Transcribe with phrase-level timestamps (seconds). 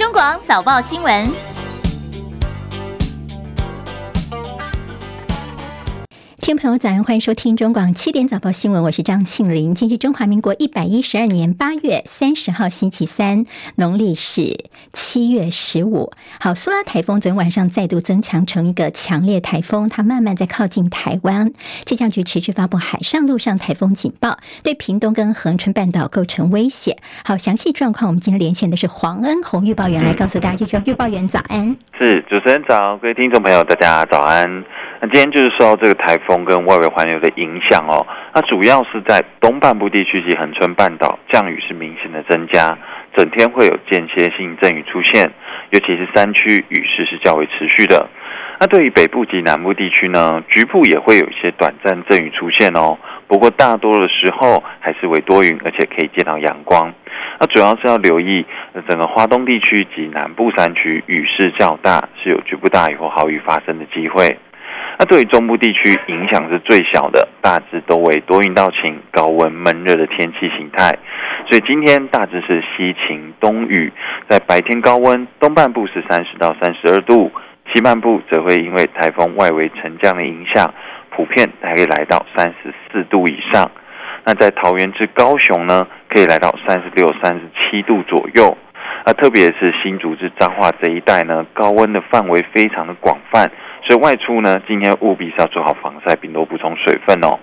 [0.00, 1.49] 中广早报新闻。
[6.50, 9.72] 听众朋友，早安，欢迎收听中广七点早报新闻，我是张庆玲。
[9.72, 13.46] 今天是中华民国一百一十二年八月三十号星期三，
[13.76, 16.10] 农历是七月十五。
[16.40, 21.52] 好，苏拉台风昨天晚上再度增强成一个强烈台风，它慢慢在靠近台湾。
[21.86, 26.96] 气象局持续发布海上、陆上台风警报，对屏东跟恒春半岛构成威胁。
[27.24, 30.56] 好，详细状况，我们今天连线的是黄恩宏预报员来告诉大家。
[30.56, 34.64] 就说预报员早安，是主持人早，各位听众朋友大家早安。
[35.02, 42.76] 那今天就是受到这个台风跟外围环流的影响哦，那主要是在东半部地区及恒春半岛降雨是明显的增加，
[43.16, 45.30] 整天会有间歇性阵雨出现，
[45.70, 48.06] 尤其是山区雨势是较为持续的。
[48.58, 56.92] 那对于北部及南部地区呢，局部也会有一些短暂阵雨出现哦，不过大多的时候还是为多云，而且可以见到阳光。
[57.38, 58.44] 那主要是要留意
[58.86, 64.36] 整个花东地区及南部山区雨势较大，是有局部大雨或豪雨发生的机会。
[65.00, 70.94] 那对于中部地区影响是最小的，大致都为多云到晴、高温闷热的天气形态。
[71.48, 73.90] 所以今天大致是西晴东雨，
[74.28, 77.32] 在白天高温，东半部是三十到三十二度，
[77.72, 80.70] 西半部则会因为台风外围沉降的影响，
[81.08, 83.70] 普遍还可以来到三十四度以上。
[84.26, 88.54] 那在桃园至高雄呢，可以来到三十六、三十七度左右。
[89.06, 93.50] 那特别是新竹至彰化这一带呢，高温的范围非常的广泛。
[93.82, 97.38] 所以外出呢，今天务必是要做好防晒，并多补充水分哦。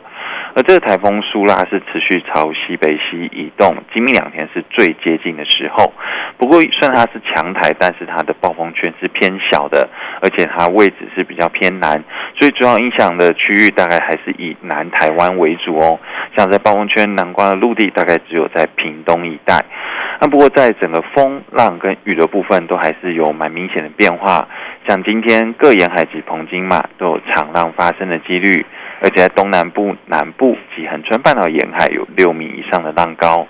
[0.58, 5.94] 而这个台风苏拉是持续朝西北西移动，今明两天是最接近的时候。
[6.36, 9.88] 不过，虽然它是强台，但是它的暴风圈是偏小的，
[10.20, 12.04] 而且它位置是比较偏南，
[12.36, 16.00] 所以主要影响的区域大概还是以南台湾为主哦。
[16.36, 19.64] 像在暴风圈南瓜的陆地，大概只有在屏东一带。
[20.20, 24.48] 那不过，在整个风浪跟雨的部分，都还是有蛮明显的变化。
[24.88, 28.66] 像今天各沿海及澎金马都有长浪发生的几率，
[29.02, 33.48] 而且在东南部、南部及恒春半岛沿海有六米以上的浪高。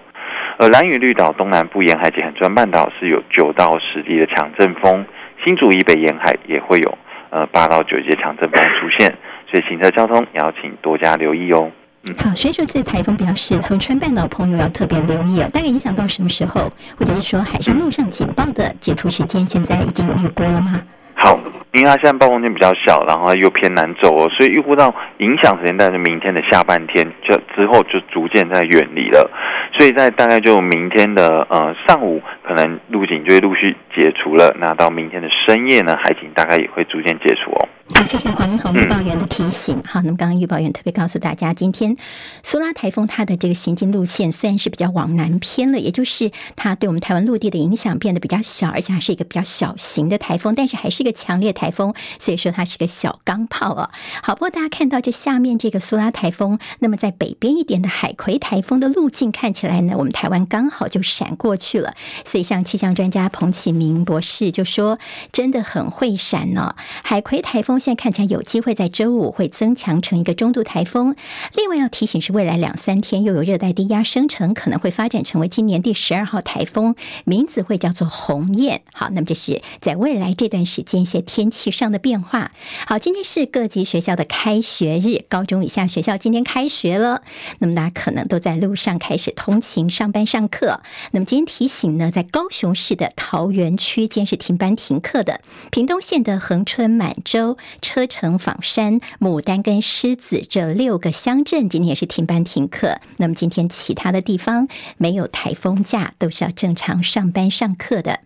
[0.57, 5.05] 而兰屿绿岛东南部沿海及恒春半岛是有九到十级的强阵风，
[5.43, 6.97] 新竹以北沿海也会有
[7.29, 9.13] 呃八到九级的强阵风出现，
[9.49, 11.71] 所以行车交通也要请多加留意哦。
[12.03, 15.49] 嗯好，所以说这台风表示恒春半岛朋友要特别留意哦。
[15.51, 20.81] 大概影响到什么时候，或者是说海上、路上警报的解除时间，现在已经有预估了吗？
[21.19, 21.39] 好，
[21.71, 29.27] 因为它现在暴风圈比较小，然后又偏南走哦，所以预估到影响时间大概是明天的下半天，就之后就逐渐在远离了。
[29.73, 34.55] 所以在大概就明天的呃上午，可能陆警就会陆续解除了。
[34.59, 37.67] 那到明天的深夜呢，海警大概也会逐渐解除哦。
[37.95, 39.81] 好，谢谢黄恩宏预报员的提醒。
[39.85, 41.95] 好，那么刚刚预报员特别告诉大家，今天
[42.43, 53.89] 苏拉台风它的这个行进路线虽然是比较往南偏了，也就是它对我们台湾陆地的影响变得比较小，而且还是一个比较小型的台风，但是还是一个强烈台风，所以说它是个小钢炮啊。
[54.21, 61.93] 好，不过大家看到这下面这个苏拉台风，那么在北边一点的海葵台风的路径看起来呢，我们台湾刚好就闪过去了。
[62.25, 64.99] 所以像气象专家彭启明博士就说，
[65.31, 66.75] 真的很会闪呢、哦。
[67.01, 67.76] 海葵台风。
[67.79, 71.15] 现在看起来有机会在周五会增强成一个中度台风。
[71.53, 76.95] 另外要提醒是，未来两三天又有热带低压生成，可能会发展成为今年第十二号台风，
[77.25, 78.81] 名字会叫做鸿雁。
[78.93, 82.51] 好，那么这是在未来这段时间一些天气上的变化。
[82.85, 87.21] 好，今天是各级学校的开学日，高中以下学校今天开学了，
[87.59, 90.81] 那么大家可能都在路上开始通勤、上班、上课。
[91.11, 95.35] 那么今天提醒呢，在高雄市的桃园区，今天是停班停课的；
[95.71, 97.57] 屏东县的恒春、满洲。
[97.81, 102.99] 车城、访山、牡丹跟狮子这六个乡镇今天也是停班停课。
[103.17, 104.67] 那么今天其他的地方
[104.97, 108.21] 没有台风假，都是要正常上班上课的。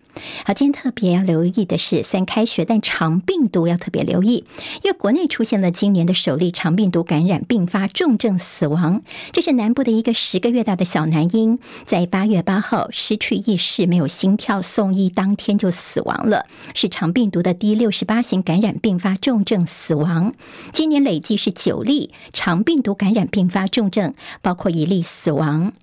[0.46, 4.44] 好，今天特别要留意的是，虽然开学，但肠病毒要特别留意，
[4.84, 9.02] 因为国内出现了今年的首例肠病毒感染并发重症死亡。
[9.32, 20.34] 这是南部的一个十个月大的小男婴，在八月八号失去意识，没有心跳，送医当天就死亡了，是肠病毒的第六十八型感染并发重症死亡。
[20.74, 25.74] 今年累计是九例肠病毒感染并发重症，包括一例死亡。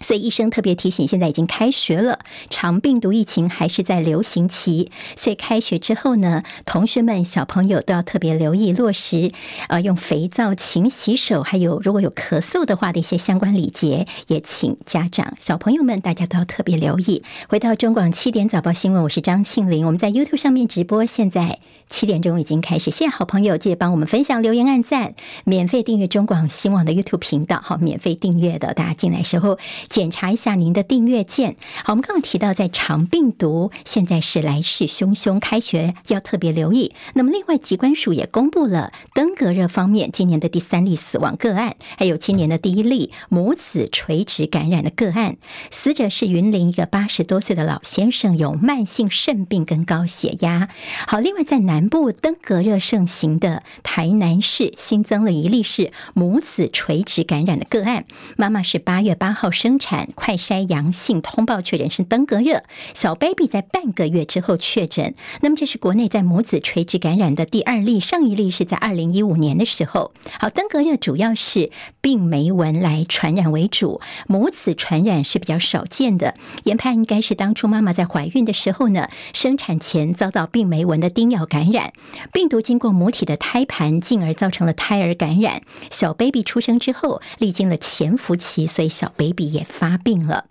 [0.00, 9.32] 所以医生特别提醒，现在已经开学了，肠病毒疫情还是在流行期，所以开学之后呢，同学们、小朋友都要特别留意落实，
[9.68, 17.22] 呃，用肥皂勤洗手，还有如果有咳嗽的话的一些相关礼节，也请家长、小朋友们大家都要特别留意。
[17.48, 21.58] 回到中广七点早报新闻，我是张庆玲，我们在 YouTube 上面直播，现在。
[21.90, 29.58] 七点钟已经开始，谢谢好朋友，记得帮我们分享、留言、按赞，免费订阅中广新网的 YouTube 频道，好，免费订阅的，大家进来时候
[29.90, 31.56] 检查一下您的订阅键。
[31.84, 36.94] 好，我们刚刚提到，在肠病毒现在是来势汹汹，开学要特别留意。
[37.14, 45.36] 那么，另外疾管署也公布了登革热方面今年的第三例死亡个案，还有今年的第一例母子垂直感染的个案，
[45.72, 50.68] 死者是云林一个八十多岁的老先生，有慢性肾病跟高血压。
[51.08, 58.04] 好，另外在南部登革热盛行的台南市新增了一例是母子垂直感染的个案，
[58.36, 62.62] 妈妈是八月八号生产，快筛阳性通报确诊是登革热，
[62.94, 65.14] 小 baby 在半个月之后确诊。
[65.40, 70.12] 那么这是国内在母子垂直感染的第二例，上一例是在二零一五年的时候。
[70.38, 76.34] 好，登革热主要是病媒蚊来传染为主，母子传染是比较少见的。
[76.64, 81.92] 研判应该是当初妈妈在怀孕的时候呢，生产前遭到病媒蚊的叮咬感染，
[82.32, 85.62] 病毒经过母体的胎盘，进而造成了胎儿感染。
[85.90, 90.46] 小 baby 出生之后，历经了潜伏期，所以小 baby 也发病了。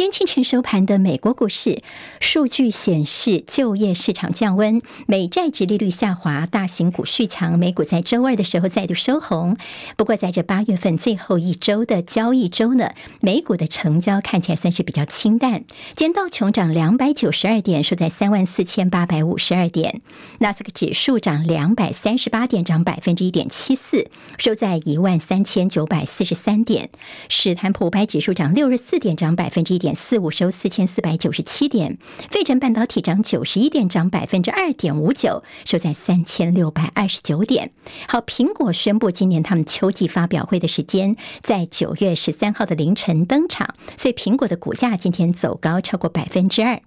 [0.00, 1.82] 今天清晨收盘的美国股市
[2.20, 9.58] 数据显示，就业市场降温，美债殖利率下滑，大型股续强，美股在周二的时候再度收红。
[9.98, 15.64] 不过，在这八月份最后一周的交易周呢，美股的成交看起来算是比较清淡。
[15.96, 20.00] 今道琼涨两百九十二点，收在三万四千八百五十二点；
[20.38, 26.86] 纳斯克指数涨两百三十八点，涨百分之一点七四，收在一万三千九百四十三点；
[27.28, 31.98] 史坦普五百指数涨六十四点，涨百分之一点四五，收四千四百九十七点。
[32.30, 37.72] 费城半导体涨九十一点，涨百分之二点五九，收在三千六百二十九点。
[38.08, 46.80] 好，苹果宣布今年他们秋季发表会的时间在九月十三号的凌晨登场，所以苹果的股价今天走高超过百分之二。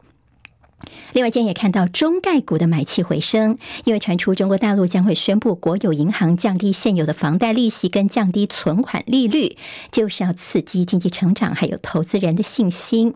[1.13, 9.55] 另外，今天也看到中概股的买气回升，因为传出中国大陆将会宣布国有银行降低现有的房贷利息跟降低存款利率，
[9.91, 13.13] 就是要刺激经济成长，还有投资人的信心。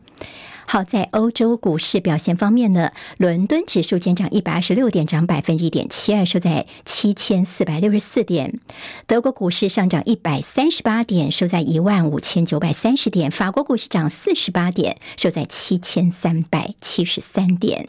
[0.69, 8.59] 好，在欧洲股市表现方面呢，伦敦指数见涨一百二十六点，涨百分之一点七二，收在七千四百六十四点。
[9.05, 13.31] 德国股市上涨一百三十八点，收在一万五千九百三十点。
[13.31, 17.87] 法国股市涨四十八点，收在七千三百七十三点。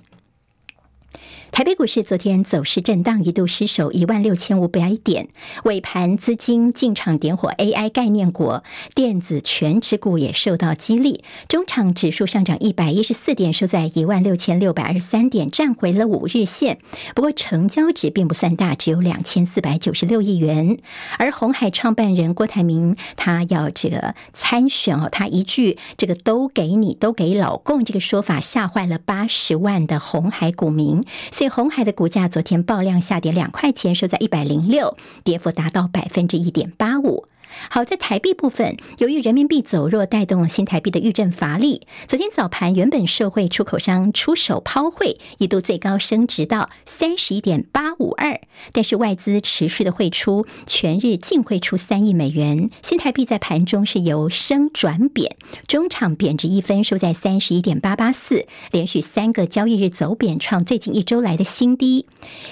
[1.50, 5.29] 台北股市昨天走势震荡，一度失守一万六千五百点。
[5.65, 8.61] 尾盘资金进场点火 AI 概念股，
[8.95, 11.25] 电子全指股也受到激励。
[11.49, 16.79] 中场指数上涨一百一十四点，收在一万六千六百二十三点，站回了五日线。
[17.15, 20.79] 不过成交值并不算大，只有两千四百九十六亿元。
[21.19, 31.05] 而红海创办人郭台铭他要这个参选哦，他一句这个都给你，都给老共这个说法吓坏了八十万的红海股民。
[31.38, 37.29] 所以红海的股价昨天爆量下跌两块钱，收在一百零六，跌幅达到百分之一点八五。
[37.71, 41.83] 好，在台币部分，由于人民币走弱，带动了新台币的预振乏力。
[42.06, 48.41] 昨天早盘，原本社会出口商出手抛汇，一度最高升值到三十一点八五二，
[48.73, 52.71] 但是外资持续的汇出，全日净汇出三亿美元。
[52.83, 55.37] 新台币在盘中是由升转贬，
[55.67, 62.06] 中场贬值一分，收在三十一点八八四，连续三个交易日走贬，创最近一周来的新低。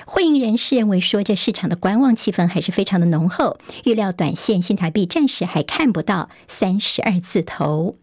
[0.07, 5.05] 汇银人士认为说，这市场的观望气氛还是非常的浓厚，预料短线新台台币。
[5.05, 7.97] 暂时还看不到三十二字头。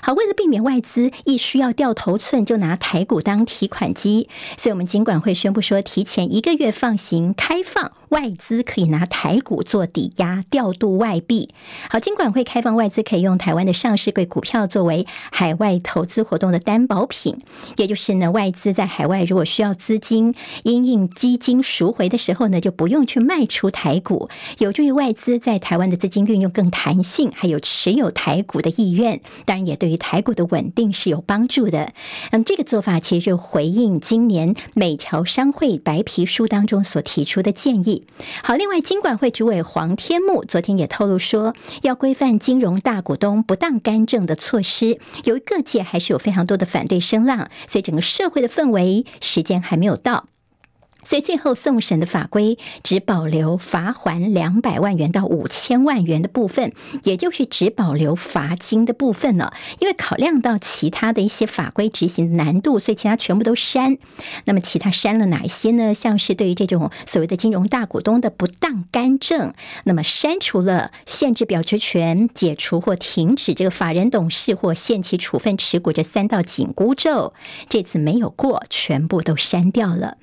[0.00, 7.90] 好，为了避免外资一需要掉头寸就拿台股当提款机，所以我们金管会宣布说，提前一个月放行开放。
[8.14, 11.50] 外资可以拿台股做抵押调度外币。
[11.90, 17.40] 好，金管会开放外资可以用台湾的上市柜股票作为海外投资活动的担保品，
[17.76, 24.28] 也就是呢，外资在海外如果需要资金因应基金赎回的时候呢，就不用去卖出台股，
[24.58, 31.92] 有助于外资在台湾的资金运用更弹性，还有持有台股的意愿，当然也对于台股的稳定是有帮助的。
[32.30, 38.03] 那么这个做法其实就回应今年美侨商会白皮书当中所提出的建议。
[38.42, 50.26] 好，另外，金管会主委黄天牧昨天也透露说，要规范金融大股东不当干政的措施，由于各界还是有非常多的反对声浪，所以整个社会的氛围时间还没有到。
[51.04, 56.72] 所以最后送审的法规只保留罚锾两百万元到五千万元的部分，
[57.04, 59.52] 也就是只保留罚金的部分了。
[59.78, 63.98] 因为考量到其他的一些法规执行的难度，所以其他全部都删。
[64.44, 65.94] 那么其他删了哪一些呢？
[65.94, 77.34] 像是对于这种所谓的金融大股东的不当干政，那么删除了限制表决权、解除或停止这个法人董事或限期处分持股这三道紧箍咒，
[77.68, 80.16] 这次没有过，全部都删掉了。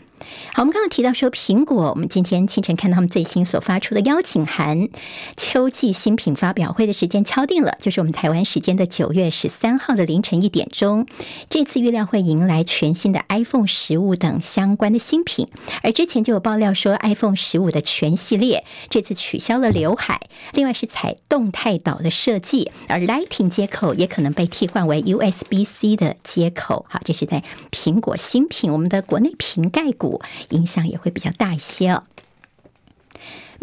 [0.54, 4.90] 好，我们刚刚提到说苹果，我们今天清晨看到他们最新所发出的邀请函，
[5.38, 11.06] 秋季新品发表会的时间敲定了，就是我们台湾时间的九月十三号的凌晨一点钟。
[11.50, 15.48] 这次预料会迎来全新的 iPhone 十五等相关的新品，
[15.84, 20.20] 而之前就有爆料说 iPhone 十五的全系列这次取消了刘海，
[20.54, 26.86] 另外是采动态岛的设计，而 Lightning 接口也可能被替换为 USB-C 的接口。
[26.90, 30.11] 好，这是在苹果新品，我们的国内瓶盖股。
[30.50, 32.04] 影响也会比较大一些哦。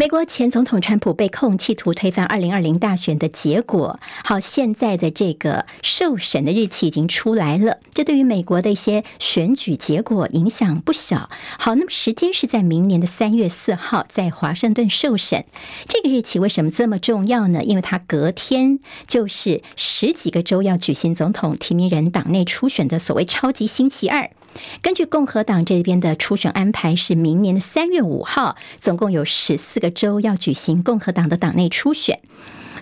[0.01, 11.29] 美国前总统川普被控企图推翻二零二零大选的结果，好，现在的这个受审的日期已经出来了，这对于美国的一些选举结果影响不小。
[11.59, 15.45] 好，那么时间是在明年的三月四号，在华盛顿受审。
[15.89, 17.65] 这个日期为什么这么重要呢？
[17.65, 18.79] 因为它隔天
[19.09, 24.31] 就是十几个州要举行总统提名人党内初选的所谓超级星期二。
[24.83, 32.21] 根据共和党这边的初选安排，是明年的三月五号，总共有十四个州要举行共和党的党内初选。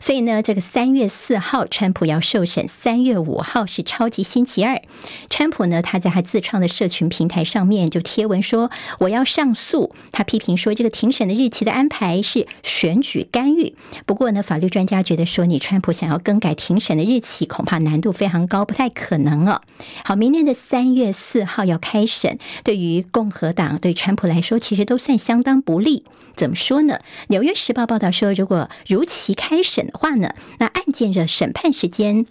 [0.00, 4.82] 所以呢，这个三月四号，川普要受审；三月五号是超级星期二。
[5.30, 13.74] 川普呢，他在他自创的社群平台上面就贴文说：“我要上诉。”他批评说，这个庭审的日期的安排是选举干预。
[14.04, 19.62] 不过呢，法律专家觉得说，你川普想要更改庭审的日期，恐怕难度非常高，不太可能哦。
[20.04, 26.04] 好，明年的三月四号要开审，对于共和党对川普来说，其实都算相当不利。
[26.34, 26.94] 怎么说呢？
[27.28, 32.26] 《纽约时报》报道说，如果如期开审，的话呢，那案件的审判时间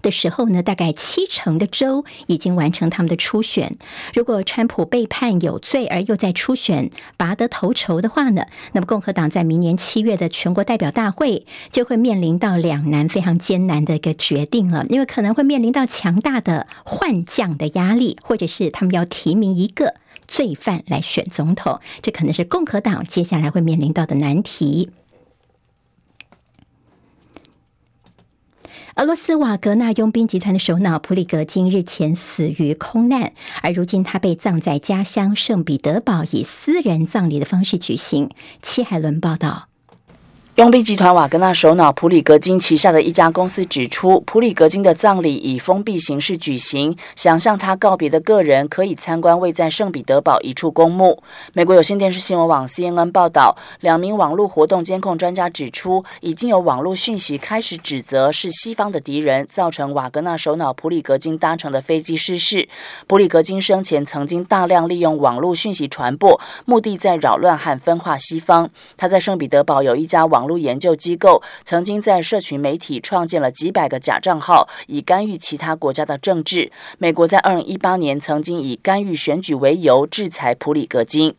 [0.00, 3.76] 的时候呢，大概七成的州已经完成他们的初选。
[4.14, 19.94] 如果川普被判有罪而又在初选拔得头筹的话呢，那么共和党在明年七月的全国代表大会就会面临到两难非常艰难的一个决定了，因为可能会面临到强大的换将的压力，或者是他们要提名一个
[20.28, 24.90] 罪犯来选总统，这可能是共和党接下来会面临到的难题。
[28.98, 38.28] 俄罗斯瓦格纳佣兵集团的首脑普里格金日前死于空难，而如今他被葬在家乡圣彼得堡，以私人葬礼的方式举行。
[38.60, 39.68] 戚海伦报道。
[40.58, 51.22] 佣兵集团瓦格纳首脑普里格金旗下的一家公司指出，普里格金的葬礼以封闭形式举行，想向他告别的个人可以参观位在圣彼得堡一处公墓。
[51.52, 62.68] 美国有线电视新闻网 CNN 报道，两名网络活动监控专家指出，已经有网络讯息开始指责是西方的敌人造成瓦格纳首脑普里格金搭乘的飞机失事。
[63.06, 68.68] 普里格金生前曾经大量利用网络讯息传播，目的在扰乱和分化西方。
[68.96, 76.72] 他在圣彼得堡有一家网路研究机构曾经在社群媒体创建了几百个假账号，以干预其他国家的政治。
[76.98, 81.34] 美国在二零一八年曾经以干预选举为由制裁普里戈金。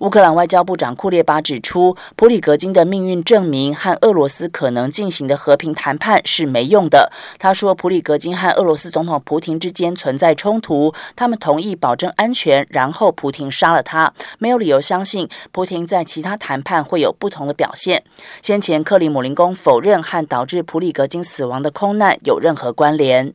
[0.00, 7.10] 乌克兰外交部长库列巴指出，普里格金的命运证明和俄罗斯可能进行的和平谈判是没用的。
[7.38, 18.02] 他说，普里格金和俄罗斯总统普亭之间存在冲突，他们同意保证安全，然后普亭杀了他，没有理由相信普廷在其他谈判会有不同的表现。
[18.40, 23.32] 先前克里姆林宫否认和导致普里格金死亡的空难有任何关联。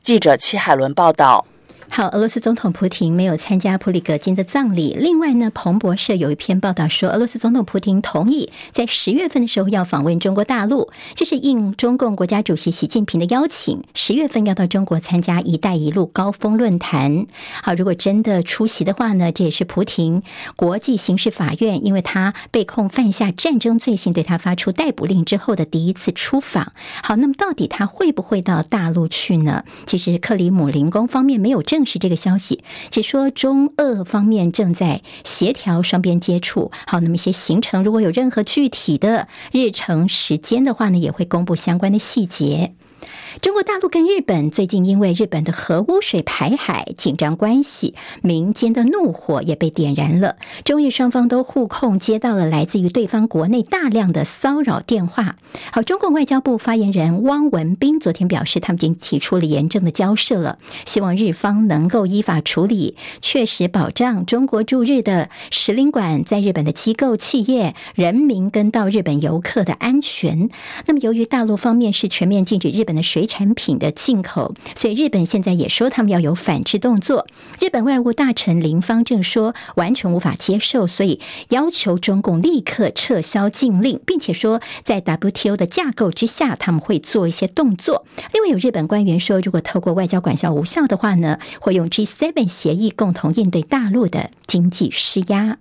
[0.00, 1.44] 记者戚海伦报道。
[1.90, 4.94] 好，俄罗斯总统普亭没有参加普里格金的葬礼。
[4.96, 17.26] 另外呢，彭博社有一篇报道说，俄罗斯总统普亭同意在十月份的时候要访问中国大陆，这是应中共国家主席习近平的邀请，十月份要到中国参加“一带一路”高峰论坛。
[17.62, 20.22] 好，如果真的出席的话呢，这也是普亭
[20.54, 26.72] 国际刑事法院因为他被控犯下战争罪行，对他发出逮捕令之后的第一次出访。
[27.02, 29.64] 好，那么到底他会不会到大陆去呢？
[29.86, 31.88] 其实克里姆林宫方面没有证。
[31.88, 36.70] 实这个消息，只说中俄方面正在协调双边接触。
[36.86, 42.74] 好，那么一些行程，如果有任何具体的日程时间的话呢，也会公布相关的细节。
[43.40, 50.36] 中国大陆跟日本最近因为日本的核污水排海紧张关系，民间的怒火也被点燃了。
[50.64, 55.36] 中日双方都互控接到了来自于对方国内大量的骚扰电话。
[55.70, 70.50] 好，中共外交部发言人汪文斌昨天表示，他们已经提出了严正的交涉了，希望日方能够依法处理，确实保障中国驻日的使领馆在日本的机构、企业、人民跟到日本游客的安全。
[70.86, 77.28] 那么，由于大陆方面是全面禁止日本的水产品的进口，所以日本现在也说他们要有反制动作。
[77.60, 81.20] 日本外务大臣林芳正说，完全无法接受，所以
[81.50, 88.04] 要求中共立刻撤销禁令，并且说在 WTO 的架构之下，他们会做一些动作。
[88.32, 95.58] 另外有日本官员说，如果透过外交管教无效的话呢，会用 G7 协议共同应对大陆的经济施压。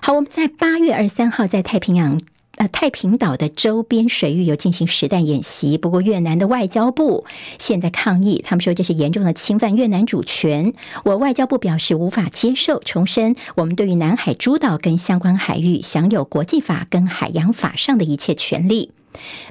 [0.00, 2.20] 好，我们在八月二十三号在太平洋。
[2.58, 7.24] 呃，太平岛的周边水域有进行实弹演习，不过越南的外交部
[7.58, 10.74] 现在抗议，他们说这是严重的侵犯越南主权。
[11.04, 18.90] 我外交部表示无法接受，重申我们对于南海诸岛跟相关海域享有国际法跟海洋法上的一切权利。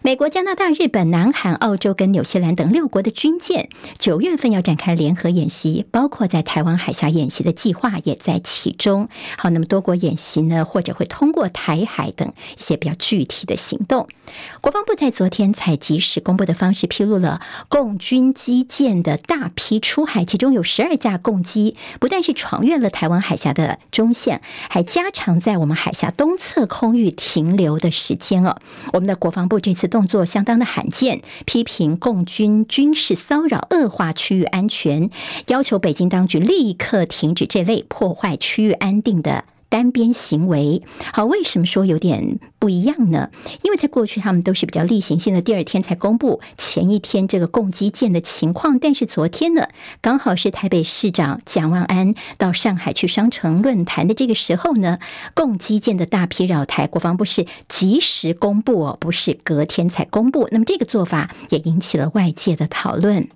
[0.01, 3.69] 美国、加拿大、日本、南韩、澳洲跟纽西兰等六国的军舰，
[3.99, 9.09] 九月份要展开联合演习，包括在台湾海峡演习的计划也在其中。
[9.37, 14.07] 好，那么多国演习呢，或者会通过台海等一些比较具体的行动。
[14.61, 28.57] 国防部在昨天采及时公布的方式披露了共军机舰的大批出海，其中有十二架共机，不但是闯越了台湾海峡的中线，还加长在我们海峡东侧空域停留的时间哦。
[28.93, 29.56] 我们的国防部。
[29.59, 35.09] 这次动作相当的罕见，批评共军军事骚扰，恶化区域安全，
[35.47, 39.45] 要求北京当局立刻停止这类破坏区域安定的。
[39.69, 40.81] 单边行为，
[41.13, 43.29] 好，为什么说有点不一样呢？
[43.63, 49.67] 因为在过去他们都是比较例行性的，第二天才公布前一天这个共机舰的情况，但是昨天呢，
[50.01, 54.99] 刚好是台北市长蒋万安到上海去商城论坛的这个时候呢，
[55.33, 63.27] 共机舰的大批扰台，国防部是及时公布哦，不是隔天才公布，那么这个做法也引起了外界的讨论。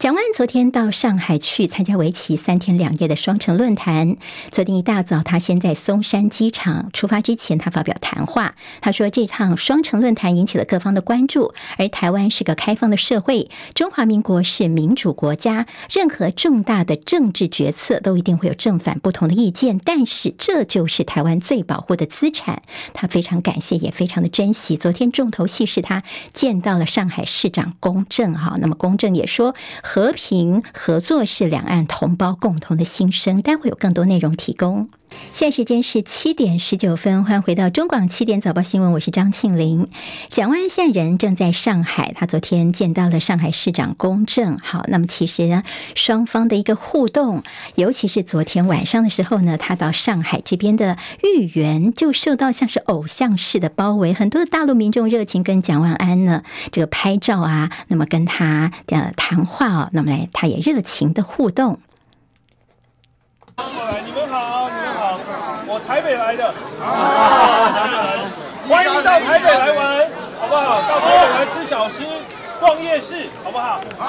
[0.00, 4.16] 蒋万昨天到上海去参加为期三天两夜的双城论坛。
[4.50, 8.54] 昨天一大早，他先在松山机场出发之前，他发表谈话。
[8.80, 22.62] 他说：“这趟双城论坛引起了各方的关注，而台湾是个开放的社会，中华民国是民主国家，任何重大的政治决策都一定会有正反不同的意见，但是这就是台湾最保护的资产。”
[22.94, 24.78] 他非常感谢，也非常的珍惜。
[24.78, 26.02] 昨天重头戏是他
[26.32, 29.54] 见到了上海市长龚正，哈，那么龚正也说。
[29.92, 34.88] 和平合作是两岸同胞共同的心声，待会有更多内容提供。
[35.32, 39.88] 现在时间是七点十九分，欢迎回到中广七点早报新闻，我是张庆玲。
[40.28, 44.58] 蒋万安现人正在上海，他昨天见到了上海市长龚正。
[44.58, 45.62] 好，那么其实呢，
[45.94, 47.42] 双方的一个互动，
[47.76, 56.42] 尤其是昨天晚上的时候呢，他到上海这边的豫园就受到像是偶像式的包围，很多的大陆民众热情跟蒋万安呢
[56.72, 61.80] 这个拍照啊，那么跟他的谈话哦，那么来他也热情的互动。
[64.04, 65.18] 你们好，你们好，
[65.66, 66.46] 我台北来的，
[66.80, 68.24] 啊，台北来，
[68.66, 70.08] 欢迎到台北来玩，
[70.40, 70.80] 好不好？
[70.88, 72.04] 到台北来吃小吃，
[72.58, 73.80] 逛夜市，好不好？
[73.98, 74.06] 好，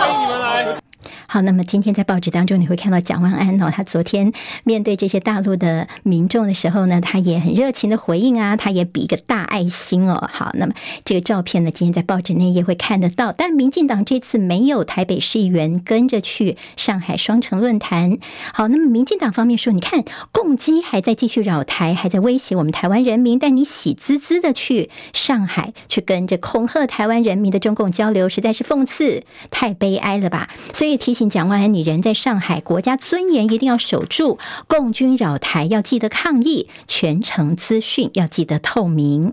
[0.00, 0.66] 欢迎你们来。
[1.26, 10.28] 好，那么今天在报纸当中你会看到蒋万安哦，他昨天面对这些大陆的民众的时候呢，他也很热情的回应啊，他也比一个大爱心哦。
[10.32, 10.72] 好，那么
[11.04, 13.30] 这个照片呢，今天在报纸内页会看得到。
[13.30, 18.18] 但民进党这次没有台北市议员跟着去上海双城论坛。
[18.52, 30.48] 好，那么民进党方面说，你看共机还在继续扰台，还在威胁我们台湾人民，但你喜滋滋的去上海去跟着恐吓台湾人民的中共交流，实在是讽刺，太悲哀了吧？
[30.72, 31.24] 所以提醒。
[31.34, 34.38] 蒋万安，你人在上海，国家尊严一定要守住。
[34.68, 39.32] 共军扰台，要记得抗议，全程资讯要记得透明。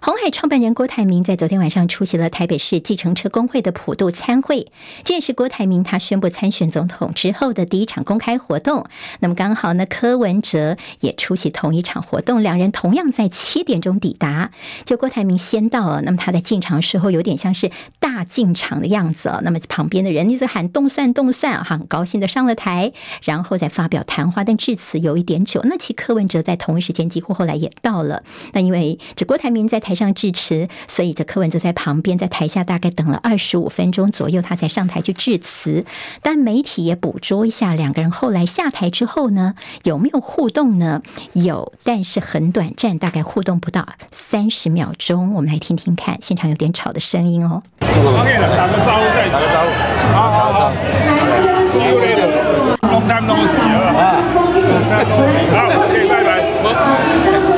[0.00, 4.68] 鸿海创办人郭台铭在昨天晚上出席了台北市计程车工会的普渡参会，
[5.02, 8.86] 这也是郭台铭他宣布参选总统之后的第一场公开活动。
[9.18, 14.52] 那么刚好呢，柯文哲也出席同一场活动，两人同样在七点钟抵达。
[14.84, 19.40] 就郭台铭先到了，那么他在进场时候有点像是大进场的样子哦。
[19.42, 22.92] 那么旁边的人一直喊动算动算，很高兴的上了台，
[23.24, 25.60] 然后再发表谈话，但致辞有一点久。
[25.64, 28.22] 那其柯文哲在同一时间几乎后来也到了。
[28.52, 35.86] 那因为这郭台铭在台上致辞，所以这柯文哲在旁边，在台下大概等了二十五分钟左右，他才上台去致辞。
[36.20, 41.00] 但媒体也捕捉一下两个人后来下台之后呢，有没有互动呢？
[41.32, 45.32] 有，但是很短暂，大概互动不到三十秒钟。
[45.32, 47.62] 我们来听听看，现场有点吵的声音哦。
[47.80, 49.70] 打个招呼再打个招呼，
[50.12, 50.70] 好好好。
[52.82, 54.52] Long time no see 啊，Long
[54.84, 57.57] time no see，好，OK，拜拜。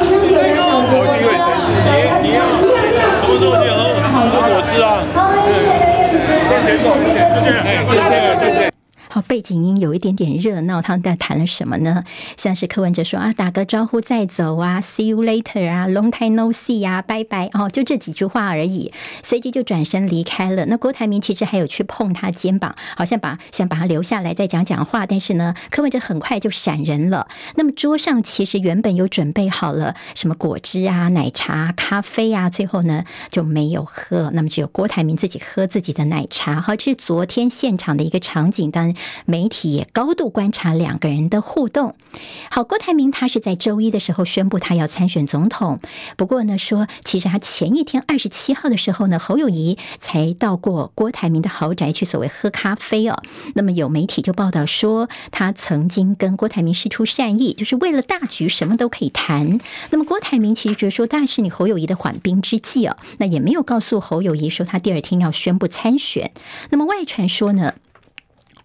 [6.78, 8.69] 谢谢，谢谢，谢谢，谢谢。
[9.12, 12.04] 好，背景音有一点点热闹，他们在谈了什么呢？
[12.36, 18.92] 像是柯文哲说啊，打个招呼再走啊，See you later 啊，Long time no see 啊，拜拜哦，就这几句话而已，
[19.24, 20.64] 随即就转身离开了。
[20.66, 27.26] 那郭台铭其实还有去碰他肩膀，好像把想把他留下来再讲讲话，但是呢，柯文哲很快就闪人了。
[27.56, 36.60] 那么桌上其实原本有准备好了什么果汁啊、奶茶、咖啡啊，最后呢就没有喝，那么只有郭台铭自己喝自己的奶茶。
[36.60, 41.94] 好，这是昨天现场的一个场景，当然媒体也高度观察两个人的互动。
[42.50, 45.80] 好，郭台铭他是在周一的时候宣布他要参选总统，
[46.16, 53.22] 不过呢说，其实他前一天二十七号的时候呢，侯友谊才到过郭台铭的豪宅去所谓喝咖啡哦。
[53.54, 59.60] 那么有媒体就报道说，他曾经跟郭台铭释出善意，就是为了大局，什么都可以谈。
[59.90, 66.32] 那么郭台铭其实觉得说，但是你侯友谊的缓兵之计哦，那也没有告诉侯友谊说他第二天要宣布参选。
[66.70, 67.74] 那么外传说呢，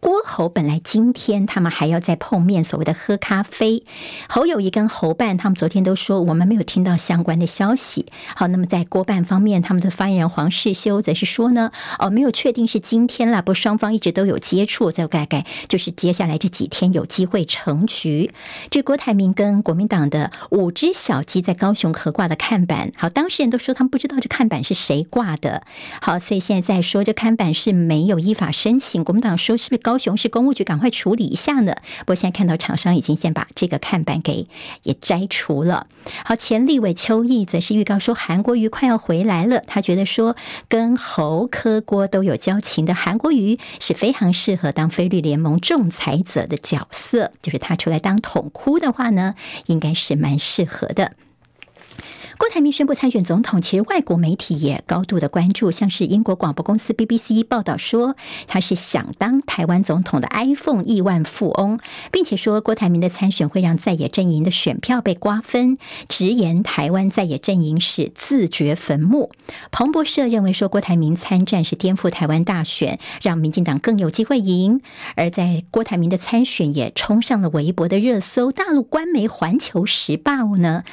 [0.05, 3.83] 郭侯本来今天他们还要再碰面，所谓的喝咖啡。
[4.29, 8.05] 侯友谊跟侯办他们昨天都说，我们没有听到相关的消息。
[8.35, 18.31] 好，那么在郭办方面，他们的发言人黄世修则是说呢，哦，没有确定是今天啦，不双方一直都有接触，就大概就是接下来这几天有机会成局。
[18.69, 25.63] 这郭台铭跟国民党的五只小鸡在高雄合挂的看板，好，当事人都说他们不知道这看板是谁挂的。
[25.99, 29.94] 好，所以现在在说这看板是没有依法申请，国民党说是不是高？
[29.95, 31.73] 高雄市公务局赶快处理一下呢。
[31.99, 34.49] 不过现在看到厂商已经先把这个看板给
[34.83, 35.87] 也摘除了。
[36.25, 39.61] 好，前立委邱毅则是预告说，韩国瑜快要回来了。
[39.65, 40.35] 他觉得说，
[40.67, 49.35] 跟侯科郭都有交情的韩国瑜是非常适合当菲律联盟仲裁者的角色，就是他出来当统哭的话呢，
[49.67, 51.13] 应该是蛮适合的。
[52.37, 58.15] 郭台铭宣布参选总统，其实外国媒体也高度的关注，像是英国广播公司 BBC 报道说，
[58.47, 61.79] 他是想当台湾总统的 iPhone 亿万富翁，
[62.11, 65.77] 并且说郭台铭的参选会让在野阵营的选票被瓜分，
[66.09, 69.31] 直言台湾在野阵营是自掘坟墓。
[69.71, 74.81] 彭博社认为说，郭台铭参战是颠覆台湾大选，让民进党更有机会赢。
[75.15, 80.83] 而在郭台铭的参选也冲上了微博的热搜，大陆官媒《环球时报》呢，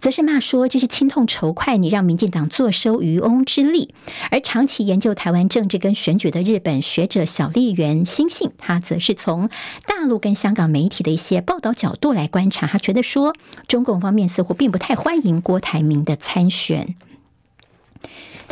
[0.00, 0.91] 则是骂说这是。
[0.92, 3.94] 心痛仇快，你让民进党坐收渔翁之利。
[4.30, 9.48] 而长期研究台湾政治跟选举的日本学者小笠原新信，他则是从
[9.86, 13.32] 大陆跟香港媒体的一些报道角度来观察，他觉得说，
[13.66, 16.94] 中共方面似乎并不太欢迎郭台铭的参选。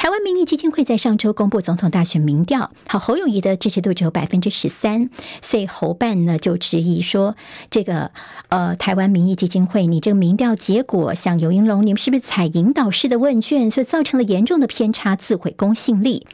[0.01, 5.11] 台湾民意基金会在上周公布总统大选民调，好，侯友谊的支持度只有百分之十三，
[5.43, 7.37] 所以侯办呢就质疑说，
[7.71, 8.11] 这个
[8.49, 16.27] 呃，台湾民意基金会，你这个民调结果，像游盈龙，你们是不是采引导式的问卷，所以造成了严重的偏差，自毁公信力？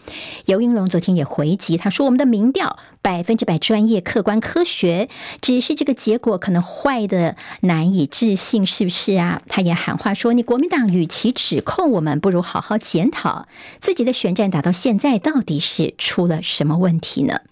[0.44, 5.09] 游盈龙昨天也回击，他说我们的民调百分之百专业、客观、科学，
[5.40, 9.42] 只是这个结果可能坏的难以置信，是不是啊？
[9.47, 13.47] 他也喊话说，你国民党与其指控我们，不如好好检讨。
[13.79, 17.42] 自己的选战打到现在，到底是出了什么问题呢？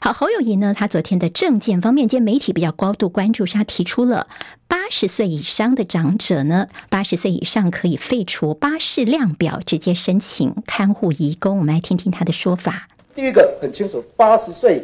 [0.00, 4.26] 好，侯友宜呢，他昨天的政见方面，今天媒体比较高度关注，是他提出了
[4.66, 11.58] 八十岁以上的长者呢，八十岁以上可以废除巴氏量表，直接申请看护移工。
[11.58, 12.88] 我们来听听他的说法。
[13.18, 14.80] 第一个很清楚，八十岁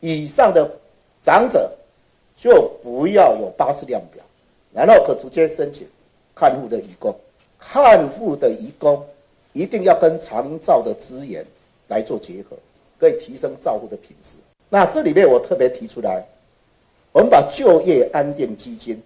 [0.00, 0.68] 以上的
[1.22, 1.70] 长者
[2.34, 4.24] 就不要有巴氏量表，
[4.72, 5.86] 然后可直接申请
[6.34, 7.14] 看护的义工，
[7.60, 9.00] 看护的义工。
[9.52, 11.46] 一定要跟长照的资源
[11.86, 12.56] 来做结合，
[12.98, 14.32] 可以提升照护的品质。
[14.68, 16.26] 那这里面我特别提出来，
[17.12, 19.00] 我们把就业安定基金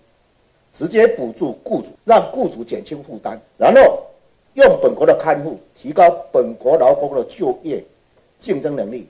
[0.72, 4.06] 直接补助雇主，让雇主减轻负担，然后
[4.54, 7.84] 用本国的看护提高本国劳工的就业
[8.40, 9.06] 竞争能力。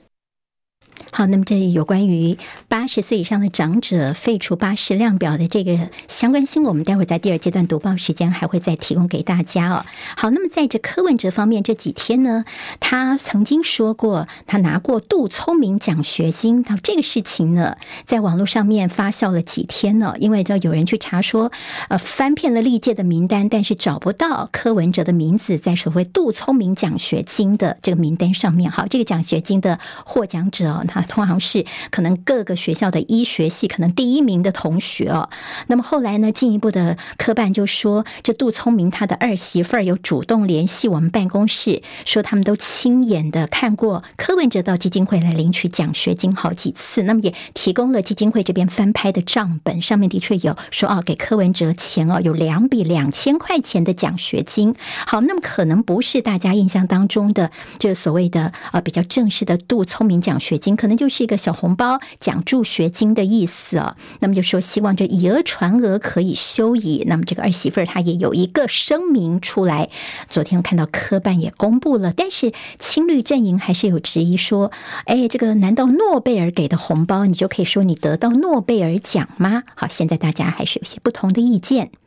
[1.13, 2.37] 好，那么这里有关于
[2.69, 9.85] 八十岁以上的长者废除八十量表的这个相关新闻，我们待会儿在第二阶段读报时间还会再提供给大家哦。
[10.15, 12.45] 好，那么在这柯文哲方面，这几天呢，
[12.79, 17.75] 他曾经说过他拿过杜聪明奖学金，到这个事情呢，
[18.05, 21.51] 在网络上面发酵了几天呢，因为就有人去查说，
[21.89, 28.71] 呃，翻遍了历届的名单，但是找不到柯文哲的名字在所谓杜聪明奖学金的这个名单上面。
[28.71, 30.80] 好，这个奖学金的获奖者。
[30.87, 35.29] 他通常是可能各个学校的医学系可能第一名的同学哦。
[35.67, 47.03] 那么后来呢，进一步的科办就说，这杜聪明他的二媳妇儿有主动联系我们办公室，说他们都亲眼的看过柯文哲到基金会来领取奖学金好几次。
[47.03, 54.75] 那么也提供了基金会这边翻拍的账本，上面的确有说哦，给柯文哲钱哦，有两笔两千块钱的奖学金。
[55.07, 61.01] 好，那么可能不是大家印象当中的这个所谓的呃比较正式的杜聪明奖学金，可能。
[61.01, 63.95] 就是一个小红包，奖助学金的意思哦。
[64.19, 67.03] 那么就说希望这以讹传讹可以休矣。
[67.07, 69.89] 那么这个儿媳妇儿她也有一个声明出来，
[70.29, 74.71] 昨天看到科办也公布了，但是青绿阵营还是有质疑说，
[75.05, 79.63] 哎，这个难道诺贝尔给的红包，你就可以说你得到诺贝尔奖吗？
[79.73, 82.00] 好，现在大家还是有些不同的意见。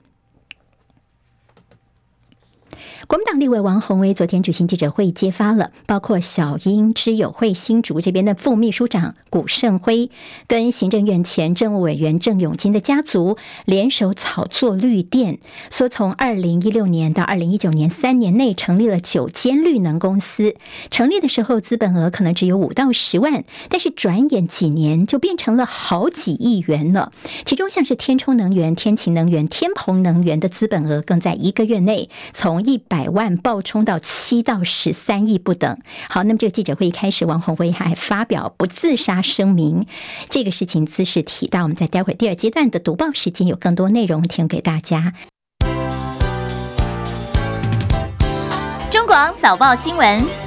[3.06, 10.10] 国民党立委王鸿薇昨天举行记者会，揭发了包括小英、知友会新竹这边的副秘书长古胜辉，
[10.46, 13.36] 跟行政院前政务委员郑永金的家族
[13.66, 15.38] 联手炒作绿电，
[15.70, 20.54] 说从二零一六年到二零一九年三年内成立了九间绿能公司，
[20.90, 27.12] 成立的时候资本额可能只有五到十万，但是转眼几年就变成了好几亿元了。
[27.44, 32.93] 其中像是天充能源、天晴能源、天鹏能源的资本额更在一个月内从一百。
[32.94, 35.78] 百万暴冲到七到十三亿不等。
[36.08, 39.88] 好，那么这个记者会一开始，王红辉还发表不自杀声明。
[40.28, 45.12] 这个事情姿势提到，我们在待会儿第二阶段的读报时间有更多内容提供给大家。
[48.92, 50.43] 中广早报新闻。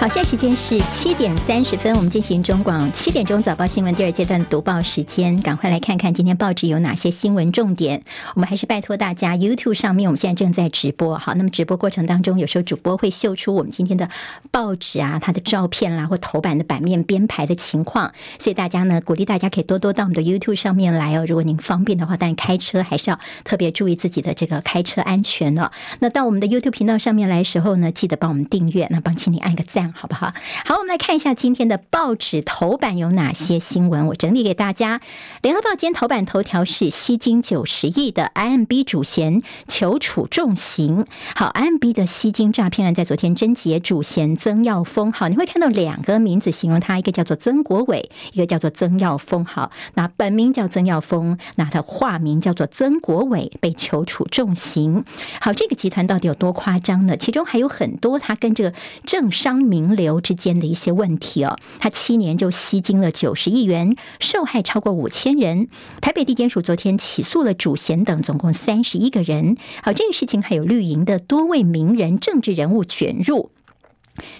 [0.00, 8.02] 好，现在时间是七点三十分，我们进行中广七点钟早报新闻第二阶段读报时间，赶快来看看今天报纸有哪些新闻重点。
[8.34, 14.08] 我们还是拜托大家，YouTube 上面我们现在正在直播，好，那么直播过程当中，有时候主播会秀出我们今天的
[14.50, 21.26] 报纸啊，它的照片啦，或头版的版面编排的情况，所以大家呢，鼓励大家可以多多到我们的 YouTube 上面来哦。
[21.28, 25.70] 如果您方便的话，但开车还是要特别注意自己的这个开车安全哦。
[25.98, 29.89] 那到我们的 YouTube 频道上面来时候呢，记得帮我们订阅，那帮请你按个赞。
[29.94, 30.32] 好不好？
[30.64, 35.00] 好，我们来看一下今天的报纸头版有哪些新闻，我整理给大家。
[35.42, 41.06] 联合报今天头版头条是吸金九十亿的 IMB 主嫌求处重刑。
[41.34, 45.10] 好，IMB 的吸金诈骗案在昨天侦结，主嫌曾耀峰。
[45.12, 49.44] 好，你会看到两个名字形容他，一个叫做曾国伟，一个叫做曾耀峰。
[49.44, 55.04] 好，那本名叫曾耀峰，那他化名叫做曾国伟，被求处重刑。
[55.40, 57.16] 好，这个集团到底有多夸张呢？
[57.16, 58.72] 其中还有很多他跟这个
[59.04, 59.79] 政商名。
[59.80, 65.68] 名流之间的一些问题哦，他七年就吸金了九十亿元，受害超过五千人。
[66.02, 69.56] 台北地检署昨天起诉了主嫌等总共三十一个人。
[69.82, 73.50] 好，这个事情还有绿营的多位名人、政治人物卷入。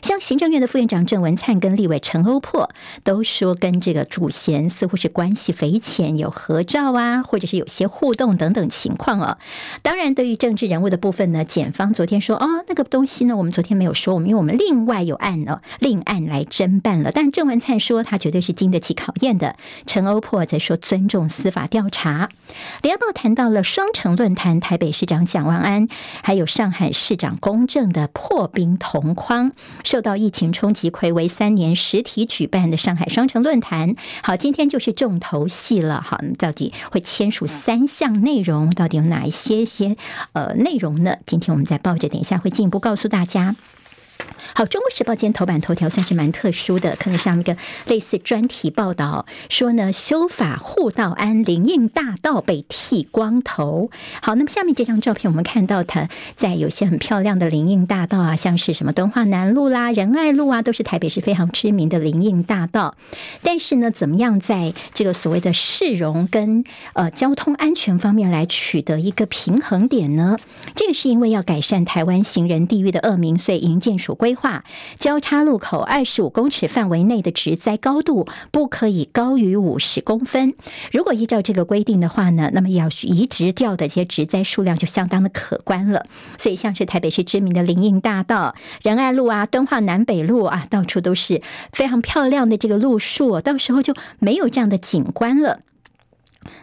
[0.03, 2.71] 像行政院的副院长郑文灿跟立委陈欧珀
[3.05, 9.39] 都说，跟这个主嫌似乎是关系匪浅，有合照啊，或者是有些互动等等情况哦。
[9.83, 17.11] 当然，对于政治人物的部分呢，检方昨天说，哦，那个东西呢，我们昨天没有说，我们因为我们另外有案呢，另案来侦办了。
[17.13, 19.57] 但郑文灿说，他绝对是经得起考验的。
[19.87, 22.29] 陈欧珀则说，尊重司法调查。
[22.83, 25.89] 联合报谈到了双城论坛，台北市长蒋万安，
[26.23, 29.53] 还有上海市长龚正的破冰同框。
[29.85, 36.01] 受到疫情冲击，暌违三年实体举办的上海双城论坛，好，今天就是重头戏了。
[36.01, 39.97] 好，到底会签署三项内容，到底有哪一些些
[40.33, 41.17] 呃内容呢？
[41.27, 43.57] 今天我们在抱着，等一下会进一步告诉大家。
[44.55, 47.57] 好，《中国时报》今天头版头条算是蛮特殊的，可能上一个
[47.87, 53.91] 类似专题报道，说呢修法护道安林荫大道被剃光头。
[54.21, 62.97] 好，那么下面这张照片，我们看到它在有些很漂亮的林荫大道啊，像是什么敦化南路啦、仁爱路啊，都是台北市非常知名的林荫大道。
[63.43, 70.37] 但是呢，怎么样在这个所谓的市容跟呃交通安全方面来取得一个平衡点呢？
[70.75, 74.65] 这个是因为要改善台湾行人地域的恶名，所以营建署规划
[74.99, 80.55] 交叉路口二十五公尺范围内的植栽高度不可以高于五十公分。
[80.93, 86.07] 如果依照这个规定的话呢，那么要移植掉的这些植栽数量就相当的可观了。
[86.39, 91.43] 所以像是台北市知名的林荫大道、仁爱路啊、敦化南北路啊，到处都是
[91.73, 95.61] 非常漂亮的这个路树，到时候就没有这样的景观了。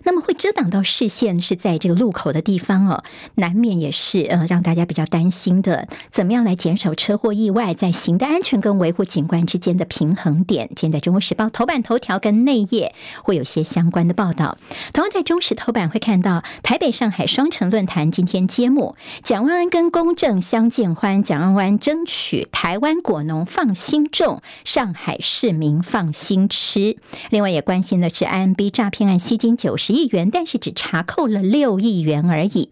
[0.04, 3.04] 那么会遮挡到视线是在这个路口的地方哦，
[3.36, 5.88] 难免也是呃让大家比较担心的。
[6.10, 10.68] 怎么样来减少车祸意外，在行的安全跟维护景观之间的平衡点？
[10.76, 14.58] 今天在中国时报头版头条跟内页会有些相关的报道。
[14.94, 26.98] 同样在中时头版会看到台北上海双城论坛今天揭幕，蒋万安跟公正相见欢，蒋万安争取台湾果农放心种，上海市民放心吃。
[27.30, 32.70] 另外也关心的是 IMB 诈骗案吸金九十亿元，但是只查扣了六亿元而已。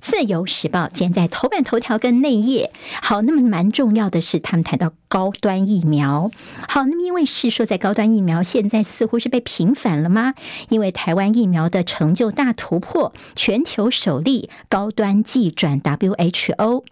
[0.00, 6.32] 自由时报今天在头版头条跟内页，好，那么蛮重要的是，他们谈到高端疫苗。
[6.68, 10.34] 好，那么因为是说在高端疫苗现在似乎是被平反了吗？
[10.70, 16.82] 因为台湾疫苗的成就大突破，全球首例高端技转 WHO。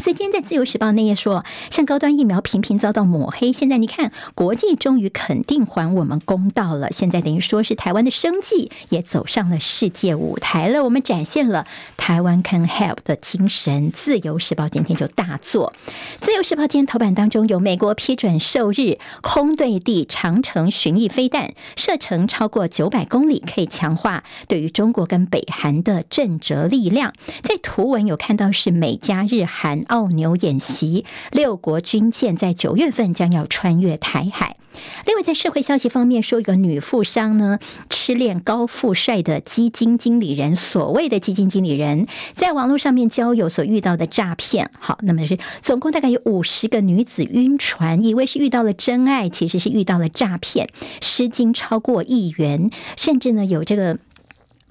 [0.00, 6.88] 所以今天在《自由时报》那页说，像高端疫苗频频遭到抹黑，现在你看国际终于肯定还我们公道了。
[6.90, 11.66] 现在等于说是台湾的生计也走上了世界舞台了，我们展现了
[11.98, 13.90] 台湾 can help 的精神。
[13.92, 15.74] 《自由时报》今天就大作，
[16.24, 27.12] 《自由时报》今天头版当中有美国批准受日空对地长城巡弋飞弹，射程超过九百公里，可以强化对于中国跟北韩的震慑力量。
[27.42, 29.84] 在图文有看到是美加日韩。
[29.90, 34.56] 澳纽演习，六国军舰在九月份将要穿越台海。
[35.04, 37.58] 另外，在社会消息方面，说一个女富商呢，
[37.90, 44.70] 痴恋高富帅的基金经理人，所谓的基金经理人，在网络上面交友所遇到的诈骗。
[44.78, 50.68] 好，那么是总共大概有五十个女子晕船，以为是遇到了真爱，其实是遇到了诈骗，
[51.02, 53.98] 失金超过亿元，甚至呢有这个。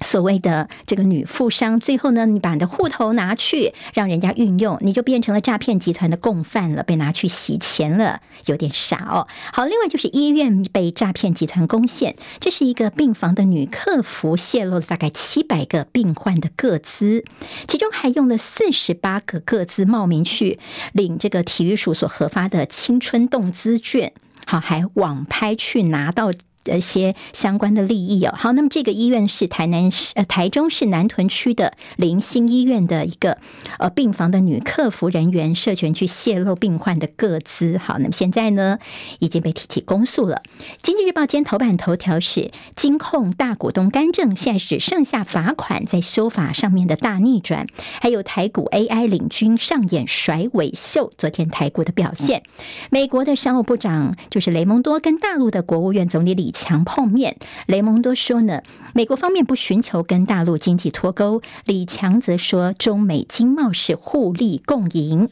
[0.01, 9.27] 所谓的这个女富商，最后呢，你把你的户头拿去让人家运用，你就变成了诈骗集团的共犯了，被拿去洗钱了，有点傻哦。
[9.51, 17.23] 好，另外就是医院被诈骗集团攻陷，这是一个病房的女客服泄露了大概七百个病患的个资，
[17.67, 20.59] 其中还用了四十八个个资冒名去
[20.93, 24.13] 领这个体育署所核发的青春动资券，
[24.45, 26.31] 好，还网拍去拿到。
[26.65, 33.37] 一些相关的利益哦，好，那么这个医院是台南市呃台中市南屯区的林新医院的一个
[33.77, 38.77] 呃病房的女客服人员涉嫌去泄露病患的个资，好，那么现在呢
[39.19, 40.43] 已经被提起公诉了。
[40.81, 47.67] 经济日报今天头版头条是金控大股东干政，现在只剩下罚款，在修法上面的大逆转，
[48.01, 52.43] 还有台股 AI 领军上演甩尾秀，昨天台股的表现，
[52.89, 58.61] 美国的商务部长就是雷蒙多跟大陆的国务院总理李强碰面，雷蒙多说呢，
[58.93, 65.29] 美国方面不寻求跟大陆经济脱钩，李强则说，中美经贸是互利共赢。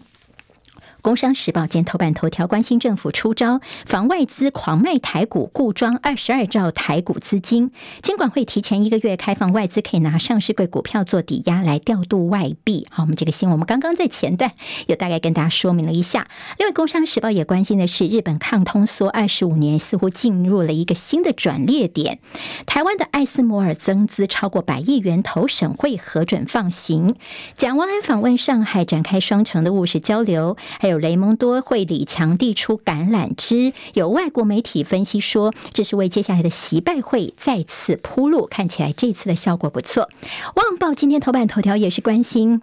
[1.02, 7.72] 工商时报今天头版头条，关心政府出招防外资狂卖台股，固装二十二兆台股资金。
[8.02, 12.88] 金管会提前一个月开放外资可以拿上市柜股票做抵押来调度外币。
[12.90, 14.52] 好，我们这个新闻我们刚刚在前段
[14.88, 16.28] 有大概跟大家说明了一下。
[16.58, 22.20] 另外，工商时报也关心的是，日本抗通缩二十五年似乎进入了一个新的转捩点。
[22.66, 27.16] 台湾的艾斯摩尔增资超过百亿元，投审会核准放行。
[27.56, 30.97] 蒋万安访问上海，展开双城的务实交流，还有。
[30.98, 40.10] 雷蒙多会李强递出橄榄枝，有外国媒体分析说，这是为接下来的习拜会再次铺路，看起来这次的效果不错。
[40.56, 42.62] 旺报今天头版头条也是关心。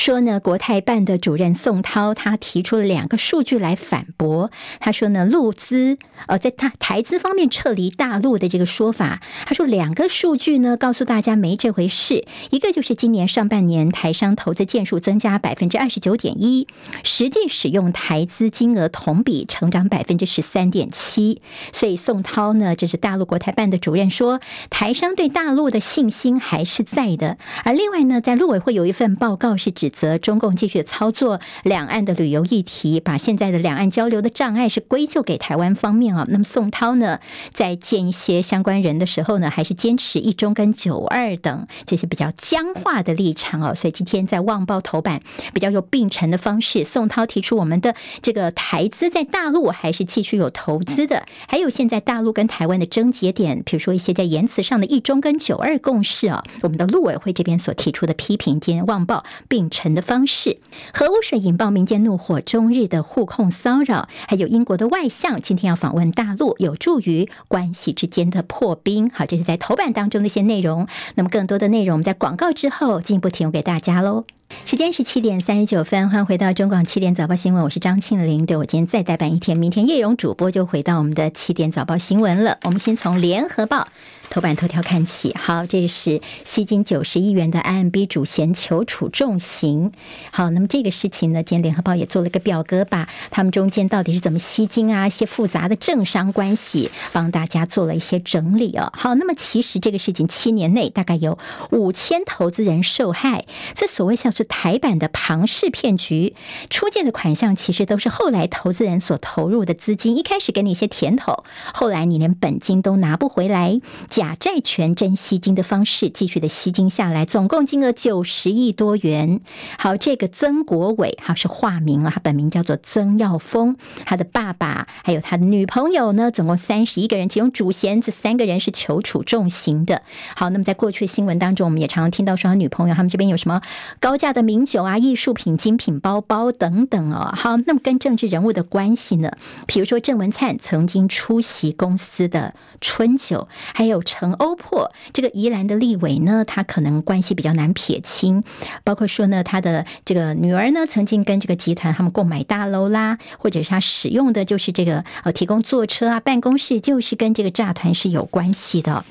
[0.00, 4.50] 说呢，国台办的主任宋涛他提出了两个数据来反驳。
[4.78, 12.24] 他说呢，陆资呃，在他台资方面撤离大陆的这个说法，他说两个数据呢，告诉大家没这回事。
[12.48, 16.66] 一个就是今年上半年台商投资件数增加百分之二十九点一，
[17.04, 21.42] 实际使用台资金额同比成长百分之十三点七。
[21.74, 27.36] 所以宋涛呢，这是大陆国台办的主任说，台商对大陆的信心还是在的。
[27.64, 29.89] 而另外呢，在陆委会有一份报告是指。
[29.90, 36.24] 则中共继续操作两岸的旅游议题，把现在的两岸交流的障碍是归咎给台湾方面啊。
[36.30, 37.18] 那么宋涛呢，
[37.52, 43.74] 在见一些相关人的时候呢，还是坚持一中跟九二等这些比较僵化的立场哦。
[43.74, 45.20] 所以今天在《旺报》头版
[45.52, 59.79] 比较有并陈的方式，宋涛提出我们的这个台资在大陆还是继续有投资的，还有现在大陆跟台湾的症结点，比如说一些在言辞上的一中跟九二共识啊，我们的陆委会这边所提出的批评，今天《旺报》并陈。
[59.88, 60.58] 的方式，
[60.92, 69.10] 核污水引爆民间怒火，中日的互控骚扰，还有英国的外相今天要访问大陆，有助于关系之间的破冰。
[69.10, 70.86] 好，这是在头版当中的一些内容。
[71.14, 74.24] 那么更多的内容，我们在广告之后进一步提供给大家喽。
[74.66, 78.46] 时间是七点三十九分，欢迎回到中广七点早报新闻，我是张庆玲。
[78.46, 82.58] 对，我今天再代班一天，明天叶荣主播就回到我们的七点早报新闻了。
[82.64, 83.86] 我们先从联合报。
[84.30, 89.90] 头版头条看起，好，这是吸金九十亿元的 IMB 主嫌求处重刑。
[90.30, 98.92] 好，那么这个事情呢，今天联合报也做了个表格，把他们中间到底是怎么吸金啊，一些复杂的政商关系，帮大家做了一些整理哦。
[98.96, 101.36] 好，那么其实这个事情七年内大概有
[101.72, 106.36] 五千投资人受害，这所谓像是台版的庞氏骗局，
[106.70, 111.42] 出借的款项其实都是后来投资人所投入的资金，一开始给你一些甜头，
[111.74, 113.80] 后来你连本金都拿不回来。
[114.20, 119.40] 假债权真吸金的方式继续的吸金下来，总共金额九十亿多元。
[119.78, 130.02] 好，这个曾国伟哈是化名了，他本名叫做曾耀峰，他的爸爸还有他的女朋友呢，总共三十一个人，其中主嫌这三个人是求处重刑的。
[130.36, 133.62] 好，那么在过去新闻当中，我们也常常听到说他女朋友他们这边有什么
[134.00, 137.32] 高价的名酒啊、艺术品、精品包包等等哦。
[137.34, 139.30] 好，那么跟政治人物的关系呢？
[139.66, 148.42] 比如说郑文灿曾经出席公司的春酒，还有陈欧珀这个宜兰的立委呢，他可能关系比较难撇清。
[148.82, 159.04] 包括说呢，他的这个女儿呢，曾经跟这个集团他们购买大楼啦，或者是他使用的就是这个呃提供坐车啊、办公室，就是跟这个诈团是有关系的。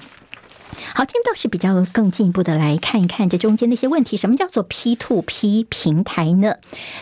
[0.93, 4.17] 好，今天倒是比较更进一步的来看一看这中间的一些问题。
[4.17, 6.55] 什么叫做 P to P 平台呢？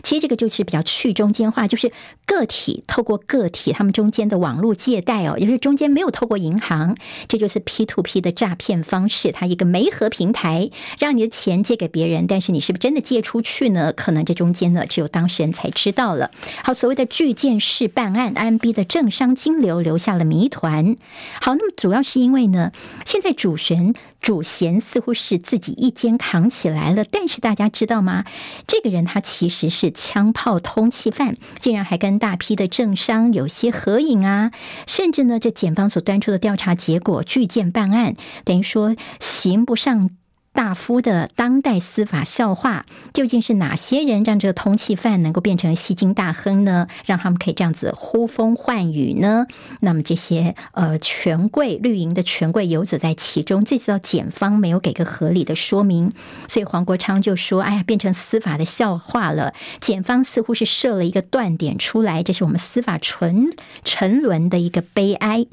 [0.03, 1.91] 其实这个就是比较去中间化，就是
[2.25, 6.95] 个体透过个体他们中间的网络借贷哦，也就是中间没有透过银行，
[7.27, 9.31] 这就是 P to P 的诈骗方式。
[9.31, 13.93] 它一个媒合平台，让你的钱借给别人，但是你是不是真的借出去呢？
[13.93, 16.31] 可能这中间呢，只有当事人才知道了。
[16.63, 20.95] 好，所谓的巨舰式办案，IMB 的政商金流留下了谜团。
[21.41, 22.71] 好，那么主要是因为呢，
[23.05, 23.55] 现在主。
[23.67, 28.23] 权主嫌似乎是自己一肩扛起来了，但是大家知道吗？
[28.65, 34.53] 这个人他其实是枪炮通缉犯，竟然还跟大批的政商有些合影啊！
[34.87, 38.15] 甚至呢，这检方所端出的调查结果，巨舰办案，
[38.45, 40.11] 等于说刑不上。
[40.57, 46.87] 大夫的当代司法笑话，究竟是哪些人让这个通缉犯能够变成吸金大亨呢？
[47.05, 49.45] 让他们可以这样子呼风唤雨呢？
[49.81, 56.11] 那么这些呃权贵绿营的权贵游走在其中，这次到检方没有给个合理的说明，
[56.47, 63.51] 所以黄国昌就说：“哎呀，变成司法的笑话了。”检方似乎是设了一个断点出来，这是我们司法沉
[63.83, 65.45] 沉沦的一个悲哀。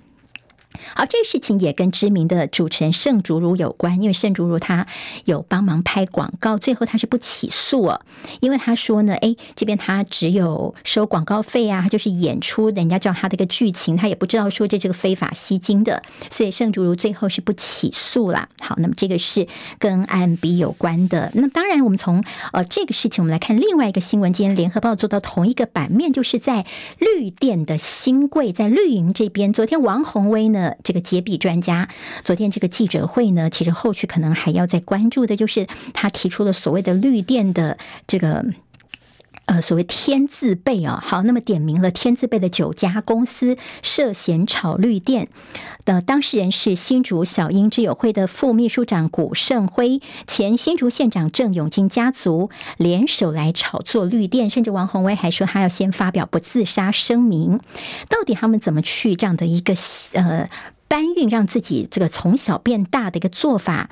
[0.95, 4.87] 好，这个事情也跟知名的主持人盛竹如有关，因为盛竹如他
[5.25, 8.01] 有帮忙拍广告，最后他是不起诉哦，
[8.41, 18.49] 因为他说呢，哎，这边他只有收广告费啊，他就是演出人家叫他的一个剧情，他也不知道说这这个非法吸金的，所以盛竹如最后是不起诉啦。
[18.61, 19.47] 好，那么这个是
[19.79, 21.31] 跟 IMB 有关的。
[21.35, 22.23] 那当然，我们从
[22.53, 26.67] 呃这个事情，我们来看另外一个新闻，今天联合报做到同一个版面，就是在
[26.99, 30.74] 绿电的新贵，在绿营这边，昨天王鸿薇呢。
[30.83, 31.89] 这个揭弊专家，
[32.25, 38.45] 昨天这个记者会呢，其实后续可能还要再关注的，就是他提出了所谓的绿电的这个。
[39.47, 45.29] 呃，所谓天字辈啊，好，那么点名了天字辈的九家公司涉嫌炒绿电
[45.85, 57.61] 的当事人是新竹小英之友会的副秘书长古胜辉，前新竹县长郑永金家族联手来炒作绿电，甚至王宏威还说他要先发表不自杀声明。
[58.09, 59.75] 到底他们怎么去这样的一个
[60.15, 60.49] 呃
[60.89, 63.91] 搬运，让自己这个从小变大的一个做法？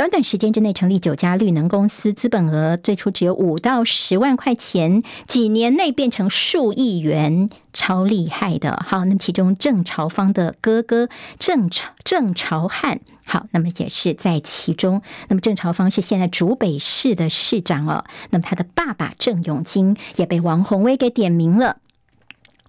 [0.00, 8.82] 短短时间之内成立九家绿能公司，资本额最初只有五到十万块钱，几年内变成数亿元，超厉害的。
[8.88, 15.02] 好，那么其中郑朝方的哥哥郑朝郑朝汉，好，那么也是在其中。
[15.28, 21.76] 那么郑朝方是现在竹北市的市长哦，那么他的爸爸郑永金也被王宏威给点名了。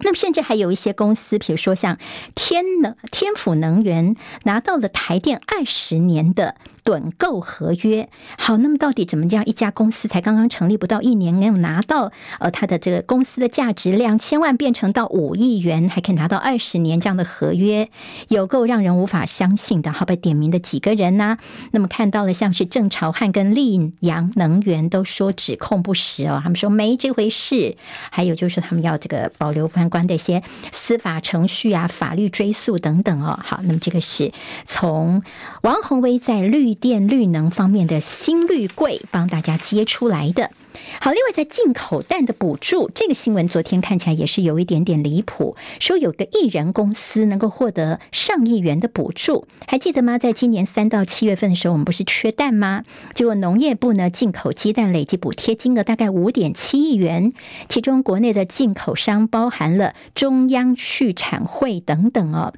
[0.02, 1.98] 那么，甚至还有一些公司，比如说像
[2.34, 8.08] 天能、天府能源，拿到了台电二十年的趸购合约。
[8.36, 9.46] 好，那么到底怎么这样？
[9.46, 17.88] 一家公司才刚刚成立不到一年，没有拿到呃，它的这个公司的价值两千万变成到五亿元，还可以拿到二十年这样的合约，
[18.26, 19.92] 有够让人无法相信的。
[19.92, 21.38] 好，被点名的几个人呢、
[21.70, 27.76] 那么看到了，像是郑朝汉跟立阳能源都说指控不实哦，他们说没这回事。
[28.10, 29.91] 还有就是他们要这个保留翻。
[29.92, 33.38] 关的一些司法程序啊、法律追溯等等哦。
[33.44, 34.32] 好，那么这个是
[34.66, 35.22] 从
[35.60, 40.50] 王宏威在绿电绿能方面的新绿柜帮大家接出来的。
[41.00, 50.18] 好，另外在进口蛋的补助，这个新闻昨天看起来也是有一点点离谱，说有个艺人公司能够获得上亿元的补助，还记得吗？
[50.18, 52.84] 在今年三到七月份的时候，我们不是缺蛋吗？
[53.14, 57.32] 结果农业部呢进口鸡蛋累计补贴金额大概五点七亿元，
[57.68, 62.52] 其中国内的进口商包含了中央畜产会等等哦。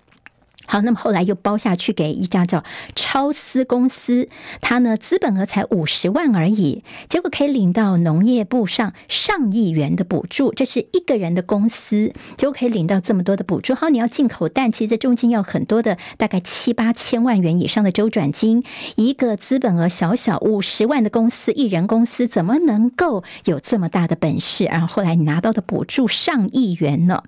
[0.66, 4.28] 好，那么后来又包下去给一家叫超思公司，
[4.60, 13.74] 他呢资本额才五十万而已，结果可以领到农业部上上亿元的补助，这是一个人的公司，结果可以领到这么多的补助。
[13.74, 18.64] 好，你要进口蛋，其实这中间要很多的，大概七八千万元以上的周转金，
[18.96, 24.64] 一个资本额小小五十万的公司，一人公司怎么能够有这么大的本事？
[24.64, 27.22] 然后后来你拿到的补助上亿元呢？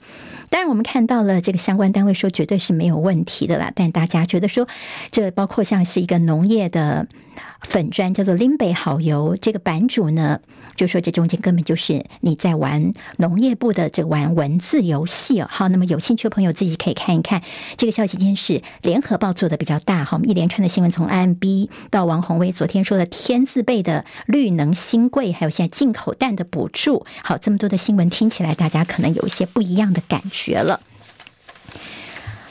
[0.49, 3.26] 当然，我们看到了这个相关单位说绝对是没有问题。
[3.27, 3.71] 题的啦。
[3.75, 4.67] 但大家觉得说，
[5.13, 7.07] 这包括像是一个农业的。
[7.61, 10.41] 粉砖叫做林北好油，这个版主呢
[10.75, 15.49] 就说这中间根本就是你在玩农业部的这玩文字游戏哦。
[15.51, 17.43] 好，那么有兴趣的朋友自己可以看一看
[17.77, 18.17] 这个消息。
[18.17, 30.81] 今天是联合报做的比较大，好，我们一连串的新闻从 IMB 到王宏威昨天说的天字辈的绿能新贵，还有现在进口蛋的补助，好，这么多的新闻听起来大家可能有一些不一样的感觉了。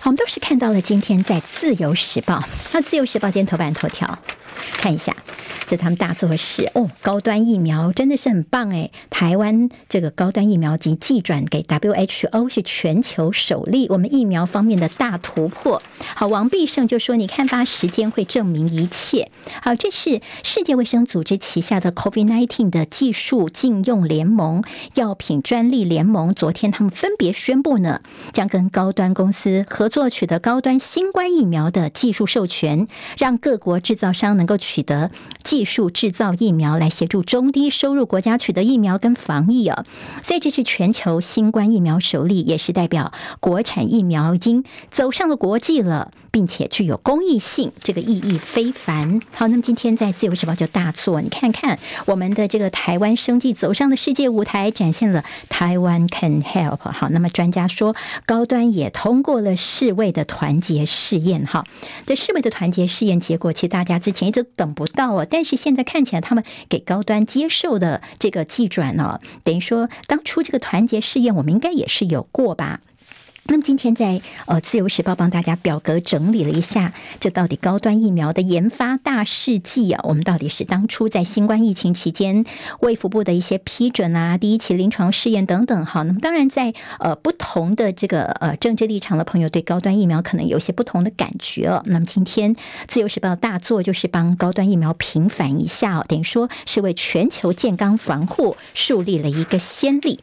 [0.05, 4.19] 我们都是看到了今天在自由时报，那自由时报今天头版头条。
[4.77, 5.15] 看一下，
[5.67, 15.81] 这他们大作是哦，高端疫苗真的是很棒诶，台湾这个高端疫苗及寄转给 WHO 是全球首例，我们疫苗方面的大突破。
[16.15, 19.31] 好，王必胜就说：“你看吧，时间会证明一切。”
[19.61, 24.63] 好，这是世界卫生组织旗下的 COVID-19 的技术禁用联盟、
[24.95, 28.01] 药品专利联盟，昨天他们分别宣布呢，
[28.31, 32.87] 将跟高端公司合作，取得高端新冠疫苗的技术授权，
[33.17, 34.55] 让各国制造商能能够。
[34.65, 35.11] 取得
[35.43, 39.85] 技术制造疫苗来协助中低收入国家取得疫苗跟防疫啊，
[40.23, 49.21] 所以这是全球新冠疫苗首例，也是代表国产疫苗已经走上了国际了，并且具有公益性，这个意义非凡。
[49.33, 56.79] 好，那么今天在自由时报就大作，你看看我们的这个台湾生技走上了世界舞台，展现了台湾 can help。
[56.79, 61.45] 好，那么专家说高端也通过了世卫的团结试验。
[61.45, 61.65] 哈，
[62.07, 64.45] 这世卫的团结试验结果，其实大家之前都。
[64.55, 72.79] 等不到啊，但是现在看起来，他们给高端接受的这个技转呢，等于说当初这个团结试验，我们应该也是有过吧。
[73.47, 80.01] 那么今天在呃《自由时报》帮大家表格整理了一下，这到底高端疫苗的研发大事记啊？
[80.03, 82.43] 我们到底是当初在新冠疫情期间
[82.79, 85.85] 卫福部的一些批准啊，第一期临床试验等等。
[85.85, 91.83] 好，那么当然在呃不同的这个呃政治立场的朋友对高端疫苗可能有些不同的感觉哦。
[91.85, 92.55] 那么今天
[92.87, 100.19] 《自由时报》大作就是帮高端疫苗平反一下哦，等于说是为全球健康防护树立了一个先例。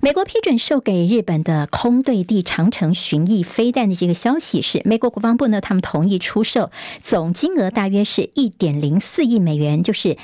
[0.00, 6.70] 美国批准售给日本的空对地长城巡弋飞弹的这个消息是，美国国防部呢，他们同意出售，
[7.02, 10.16] 总金额大约是一点零四亿美元，就是。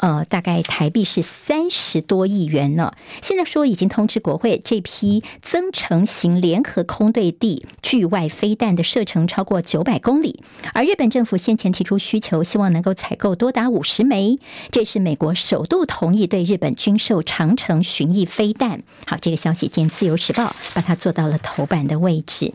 [0.00, 2.94] 呃，大概台币是三十多亿元呢。
[3.20, 10.42] 现在说已经通知国会，这批增程型联合空对地距外飞弹的射程超过九百公里，
[10.72, 14.38] 而日本政府先前提出需求，希望能够采购多达五十枚。
[14.70, 18.82] 这是美国首度同意对日本军售长城巡弋飞弹。
[19.06, 22.54] 好，这个消息，见自由时报把它做到了头版的位置。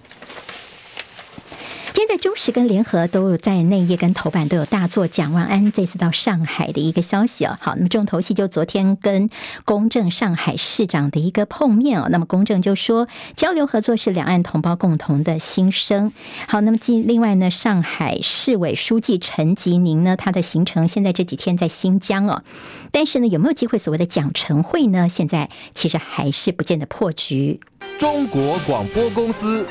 [1.96, 7.58] 现在中时跟联合都有在内页跟头版都有大作，蒋万安这次到上海的一个消息哦。
[7.60, 9.30] 好，那么重头戏就昨天跟
[9.64, 12.08] 龚正上海市长的一个碰面哦。
[12.12, 16.12] 那么龚正就说交流合作是两岸同胞共同的心声。
[16.48, 22.44] 好，那么另另外呢，上海市委书记陈吉宁呢，他的行程现在这几天在新疆哦，
[22.92, 25.10] 但是呢，有没有机会所谓的蒋陈会呢？
[25.10, 27.62] 现在其实还是不见得破局。
[27.98, 29.66] 中国广播公司。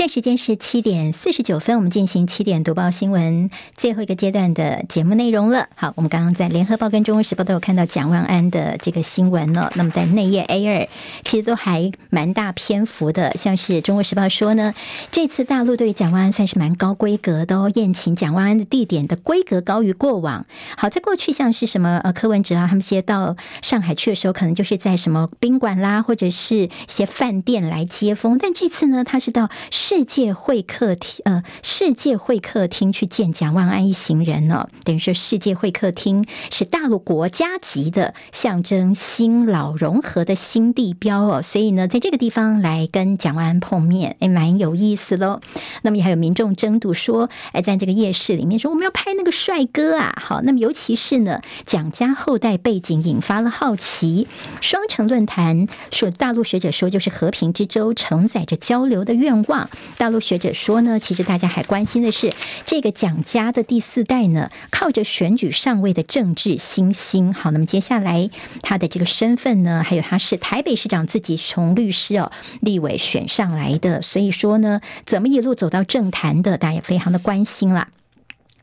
[0.00, 5.68] 现在时间是七点四十九分，我们进行七点读报新闻最后一个阶段的节目内容了。
[5.74, 9.70] 好，我们刚刚在联合报跟中国时报都有看到蒋万安的这个新闻了。
[9.74, 10.88] 那么在内页 A 二，
[11.22, 13.36] 其实都还蛮大篇幅的。
[13.36, 14.72] 像是中国时报说呢，
[15.10, 20.46] 这次大陆对蒋万安算是蛮高规格的哦，宴请蒋万安的地点的规格高于过往。
[20.78, 28.38] 好，在过去像是什么呃柯文哲啊，他们些到上海去的时候，可能就是在什么宾馆啦，或者是一些饭店来接风。
[28.40, 29.50] 但这次呢，他是到。
[29.92, 45.40] 世界会客厅，呃，世界会客厅去见蒋万安一行人呢，等于说世界会客厅是大陆国家级的象征新老融合的新地标哦，所以呢，在这个地方来跟蒋万安碰面，哎，蛮有意思喽。
[45.82, 54.28] 那么也还有民众争夺说，哎，在这个夜市里面说我们要拍那个帅哥啊，好，那么尤其是呢，蒋家后代背景引发了好奇。
[54.60, 59.68] 双城论坛说，大陆学者说就是和平之舟，承载着交流的愿望。
[59.96, 62.32] 大陆学者说呢，其实大家还关心的是
[62.64, 67.32] 这个蒋家的第四代呢，靠着选举上位的政治新星。
[67.32, 68.30] 好，那么接下来
[68.62, 77.88] 他的这个身份呢，还有他是台北市长自己从律师哦立委选上来的，所以说呢，怎么一路走到政坛的，大家也非常的关心啦。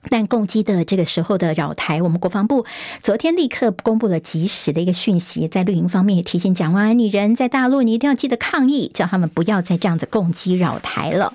[0.10, 2.66] 但共机的这个时候的扰台，我们国防部
[3.02, 11.34] 昨天立刻公布了及时的一个讯息，在绿营方面也提醒蒋万安，你人在大陆，你一定要记得抗议，叫他们不要再这样子共机扰台了。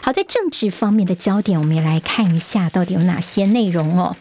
[0.00, 4.16] 好，在政治方面的焦点，我们也来看一下到底有哪些内容哦。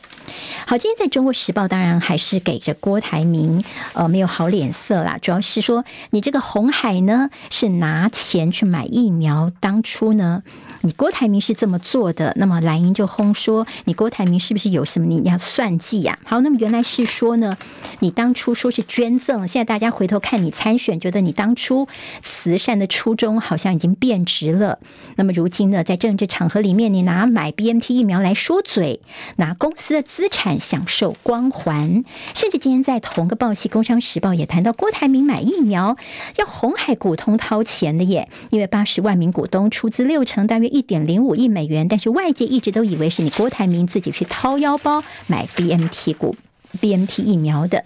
[0.66, 3.64] 好，今天在中国时报当然还是给着郭台铭
[3.94, 10.44] 呃没有好脸色啦，主要是说你这个红海呢是拿钱去买疫苗，当初呢
[10.82, 17.58] 你郭台铭是这么做的，那么蓝营就轰说你郭台铭是不是有什么你要算计呀、好，那么原来是说呢，
[18.00, 21.88] 你当初说是捐赠，现在大家回头看你参选，觉得你当初
[22.22, 24.80] 慈善的初衷好像已经变质了。
[25.16, 29.02] 那么如今呢，在政治场合里面，你拿买 BNT 疫苗来说嘴，
[29.36, 32.04] 拿公司的资资产享受光环，
[32.36, 35.98] 甚至今天在同个报系《工商时报》也谈到郭台铭买疫苗
[36.36, 46.36] 要红海股东掏钱的耶，因为八十万名股东出资六成，大约一点零五亿美元，但是外界一直都以为是你郭台铭自己去掏腰包买 BMT 股、
[46.80, 47.86] BMT 疫苗的。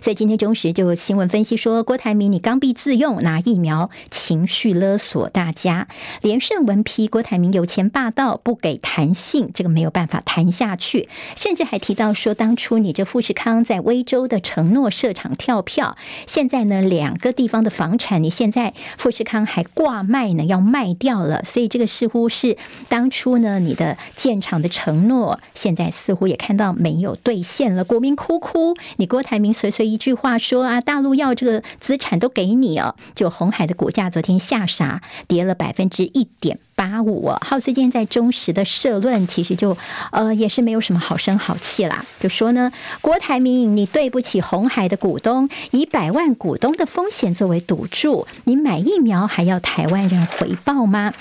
[0.00, 5.86] 所以今天中时就新闻分析说，郭台铭你刚愎自用，拿疫苗情绪勒索大家，
[6.22, 15.96] 连胜文批郭台铭有钱霸道，不给弹性，这个没有办法谈下去，甚至还提到说，当初你这富士康在威州的承诺设厂跳票，
[16.26, 22.56] 现在呢两个地方的房产，你现在富士康还挂卖呢，要卖掉了，所以这个似乎是
[22.88, 29.66] 当初呢你的建厂的承诺，现在似乎也看到没有兑现了，国民哭哭，你郭台铭随。
[29.76, 37.38] 所以一句话说啊，大陆要这个资产都给你哦，就红海的股价昨天下杀，跌了百分之一点八五哦。
[37.44, 39.76] 好，所以今天在中时的社论，其实就
[40.12, 42.72] 呃也是没有什么好声好气啦，就说呢，
[43.02, 51.12] 郭台铭你对不起红海的股东，以百万股东的风险作为赌注，你买疫苗还要台湾人回报吗？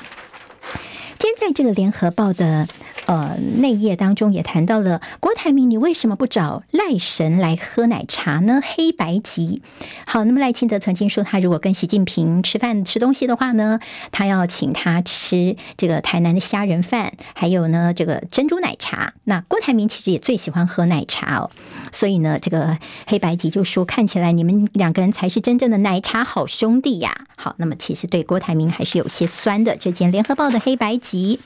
[1.20, 2.70] 今天在这个联合报的。
[3.06, 8.62] 呃，内页当中也谈到了郭台铭，你为什么不找赖神来喝奶茶呢？
[8.64, 9.62] 黑白级。
[10.08, 13.80] 好，那么赖清德曾经说，他如果跟习近平吃饭吃东西的话呢，
[14.12, 19.14] 他要请他吃这个台南的虾仁饭，还有呢这个珍珠奶茶。
[19.26, 21.52] 那郭台铭其实也最喜欢喝奶茶哦，
[21.91, 27.26] 所以呢，这个黑白级就说，看起来你们两个人才是真正的奶茶好兄弟呀。
[27.36, 29.76] 好，那么其实对郭台铭还是有些酸的。
[29.78, 31.39] 这件联合报的黑白级。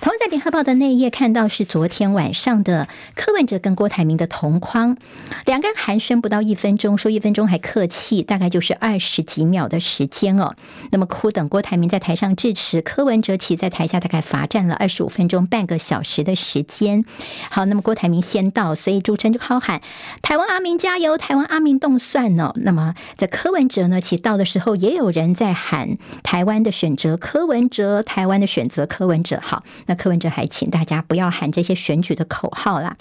[0.00, 2.86] 同样在联合报的内页看到是昨天晚上的
[3.16, 4.96] 柯文哲跟郭台铭的同框，
[5.44, 10.54] 两个人寒暄不到一分钟，说一分钟还客气，大概就是二十几秒的时间哦。
[10.92, 17.04] 那么苦等郭台铭在台上致辞，柯文哲其在台下大概罚站了二十五分钟，半个小时的时间。
[17.50, 19.82] 好，那么郭台铭先到，所以主持人就好喊
[20.22, 22.52] “台湾阿明加油，台湾阿明动算哦”。
[22.62, 29.40] 那么在柯文哲呢，其到的时候也有人在喊“台湾的选择柯文哲，台湾的选择柯文哲”。
[29.42, 29.64] 好。
[29.88, 32.96] 那柯文哲还请大家不要喊这些选举的口号啦。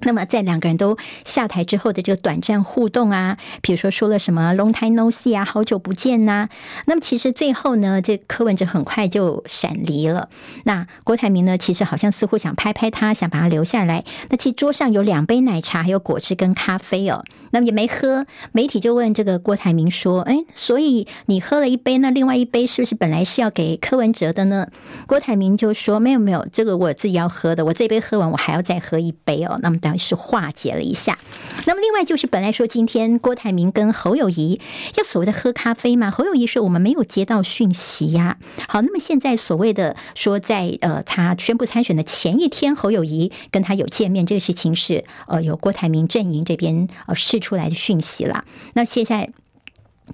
[0.00, 6.48] 那么在两个人都下台之后的这个短暂互动啊，比如说说了什么 “long time no see” 啊，好久不见呐、
[6.86, 10.28] 那么其实最后呢，这柯文哲很快就闪离了。
[10.64, 14.04] 那郭台铭呢，其实好像似乎想拍拍他，想把他留下来。
[14.30, 17.24] 那其实桌上有两杯奶茶，还有果汁跟咖啡哦。
[17.50, 18.26] 那么也没喝。
[18.52, 24.68] 媒体就问这个郭台铭说：“哎，所以你喝了一杯，那另外一杯是不是本来是要给柯文哲的呢？”
[25.08, 29.78] 郭台铭就说：“没有没有，这个我自己要喝的，我这杯喝完，我还要再喝一杯哦。”那么。
[29.96, 31.18] 是化解了一下，
[31.66, 34.60] 那么另外就是本来说今天郭台铭跟侯友谊
[34.96, 38.36] 要所谓的喝咖啡嘛，侯友谊说我们没有接到讯息呀。
[38.68, 48.44] 好，那么现在所谓的说在呃他宣布参选的前一天，侯友谊跟他有见面，这个事情是呃由郭台铭阵营这边呃释出来的讯息了。
[48.74, 49.30] 那现在。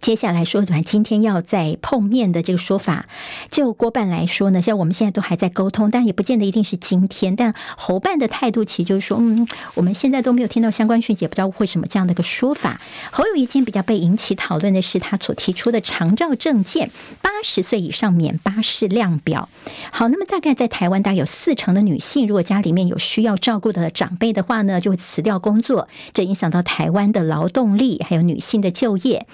[0.01, 3.07] 接下来说，反正今天要再碰面的这个说法，
[3.51, 7.37] 就郭办来说呢，像我们现在都还在沟通，但也不见得一定是今天。
[7.37, 12.81] 但侯办的态度其实就是说，嗯，我们现在都没有听到相关讯息，也不知道为什么这样的一个说法。
[13.13, 16.91] 侯友宜今天比较被引起讨论的是他所提出的长照证件，
[17.23, 19.49] 八十岁以上免巴士量表。
[19.91, 29.27] 好，那么大概在台湾，大概有四成的女性，如果家里面有需要照顾的长辈的话呢，就会辞掉工作，这影响到台湾的劳动力，还有女性的就业。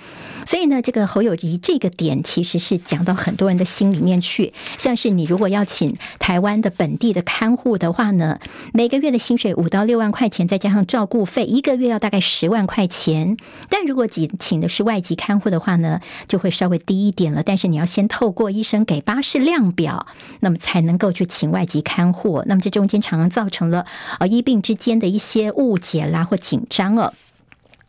[0.50, 4.52] 所以呢，这个侯友谊这个点其实是讲到很多人的心里面去。
[4.78, 8.40] 像是你如果要请台湾的本地的看护的话呢，
[8.72, 13.36] 每个月的薪水五到六万块钱，再加上照顾费，一个月要大概十万块钱。
[13.68, 17.44] 但如果请请的是外籍看护的话呢，就会稍微低一点了。
[17.44, 20.08] 但是你要先透过医生给巴士量表，
[20.40, 22.42] 那么才能够去请外籍看护。
[22.46, 23.86] 那么这中间常常造成了
[24.18, 27.14] 呃医病之间的一些误解啦或紧张哦。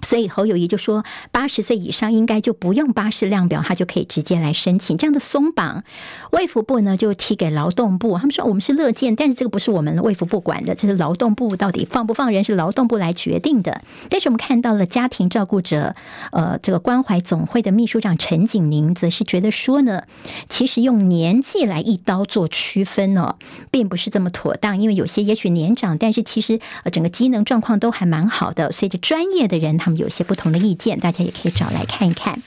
[0.03, 4.97] 所以侯友谊就说，八十岁以上应该就不用巴士量表，他就可以直接来申请。
[4.97, 5.83] 这样的松绑，
[6.31, 13.81] 卫福部呢就提给劳动部，他们说我们是乐见，但是这个不是我们卫福部管的，这是劳动部到底放不放人是劳动部来决定的。
[14.09, 15.95] 但是我们看到了家庭照顾者，
[16.31, 20.03] 呃，这个关怀总会的秘书长陈景宁则是觉得说呢，
[20.49, 23.35] 其实用年纪来一刀做区分呢、哦，
[23.69, 32.41] 并不是这么妥当，因为有些也许年长，但是其实呃整个机能状况都还蛮好的，随着专业的人他有些不同的意见，大家也可以找来看一看。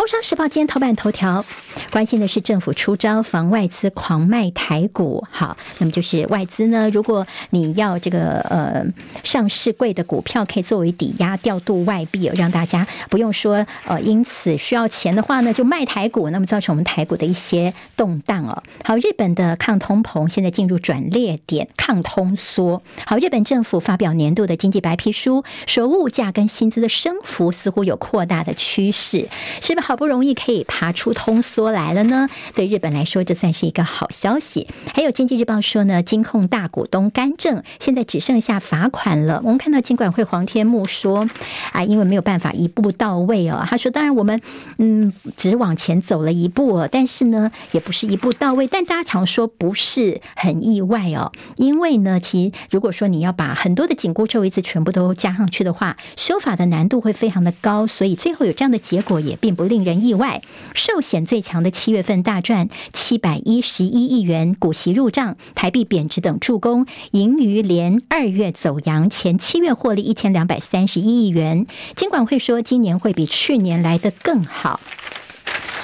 [0.00, 1.44] 工商时报今天头版头条
[1.90, 5.26] 关心的是政府出招防外资狂卖台股。
[5.30, 8.82] 好，那么就是外资呢，如果你要这个呃
[9.22, 18.62] 上市柜的股票，可以作为抵押调度外币，让大家不用说呃因此需要钱的话呢，就卖台股，那么造成我们台股的一些动荡哦。
[18.82, 22.82] 好，日本的抗通膨现在进入转捩点，抗通缩。
[23.04, 29.28] 好，日本政府发表年度的经济白皮书，说物价跟薪资的升幅似乎有扩大的趋势，
[29.60, 29.89] 是吧？
[29.90, 34.68] 好不容易可以爬出通缩来了呢，对日本来说，这算是一个好消息。
[34.94, 39.42] 还有经济日报说呢，金控大股东干政现在只剩下罚款了。
[39.42, 41.28] 我们看到金管会黄天木说
[41.72, 43.66] 啊，因为没有办法一步到位哦。
[43.68, 44.40] 他说，当然我们
[44.78, 48.68] 嗯只往前走了一步哦，但是呢也不是一步到位。
[48.68, 59.80] 但大家常说不是很意外哦，因为呢，其实如果说你要把很多的紧箍咒一次全部都加上去的话，修法的难度会非常的高，所以最后有这样的结果也并不令。
[59.80, 60.42] 人意外，
[60.74, 71.66] 寿险最强的七月份大赚七百一十一亿元，股息入账，台币贬值等助攻，盈余连二月走阳，前七月获利一千两百三十一亿元。
[71.96, 74.80] 金管会说，今年会比去年来得更好。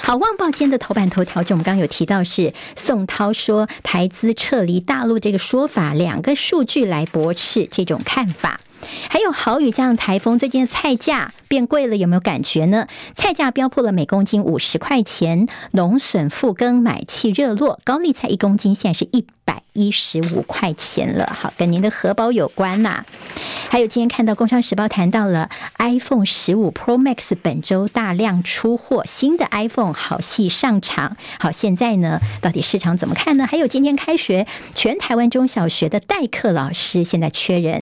[0.03, 8.61] 好，《旺报》间的头版头条，就我们刚刚有提到是宋涛说台资撤离大陆这个说法，两个数据来驳斥这种看法。
[9.09, 12.87] 还有豪雨加上台风，最近的菜价变贵了，有没有感觉呢？
[13.15, 21.35] 菜价飙破了每公斤五十块钱，农损复耕，买气热络，高丽菜一公斤现在是一百一十五块钱了。
[21.39, 23.05] 好，跟您的荷包有关呐、
[23.69, 25.49] 还有今天看到《工商时报》谈到了
[25.79, 31.17] iPhone 十五 Pro Max 本周大量出货，新的 iPhone 好戏上场。
[31.39, 33.47] 好，现在呢，到底市场怎么看呢？
[33.47, 37.81] 还有今天开学，全台湾中小学的代课老师现在缺人。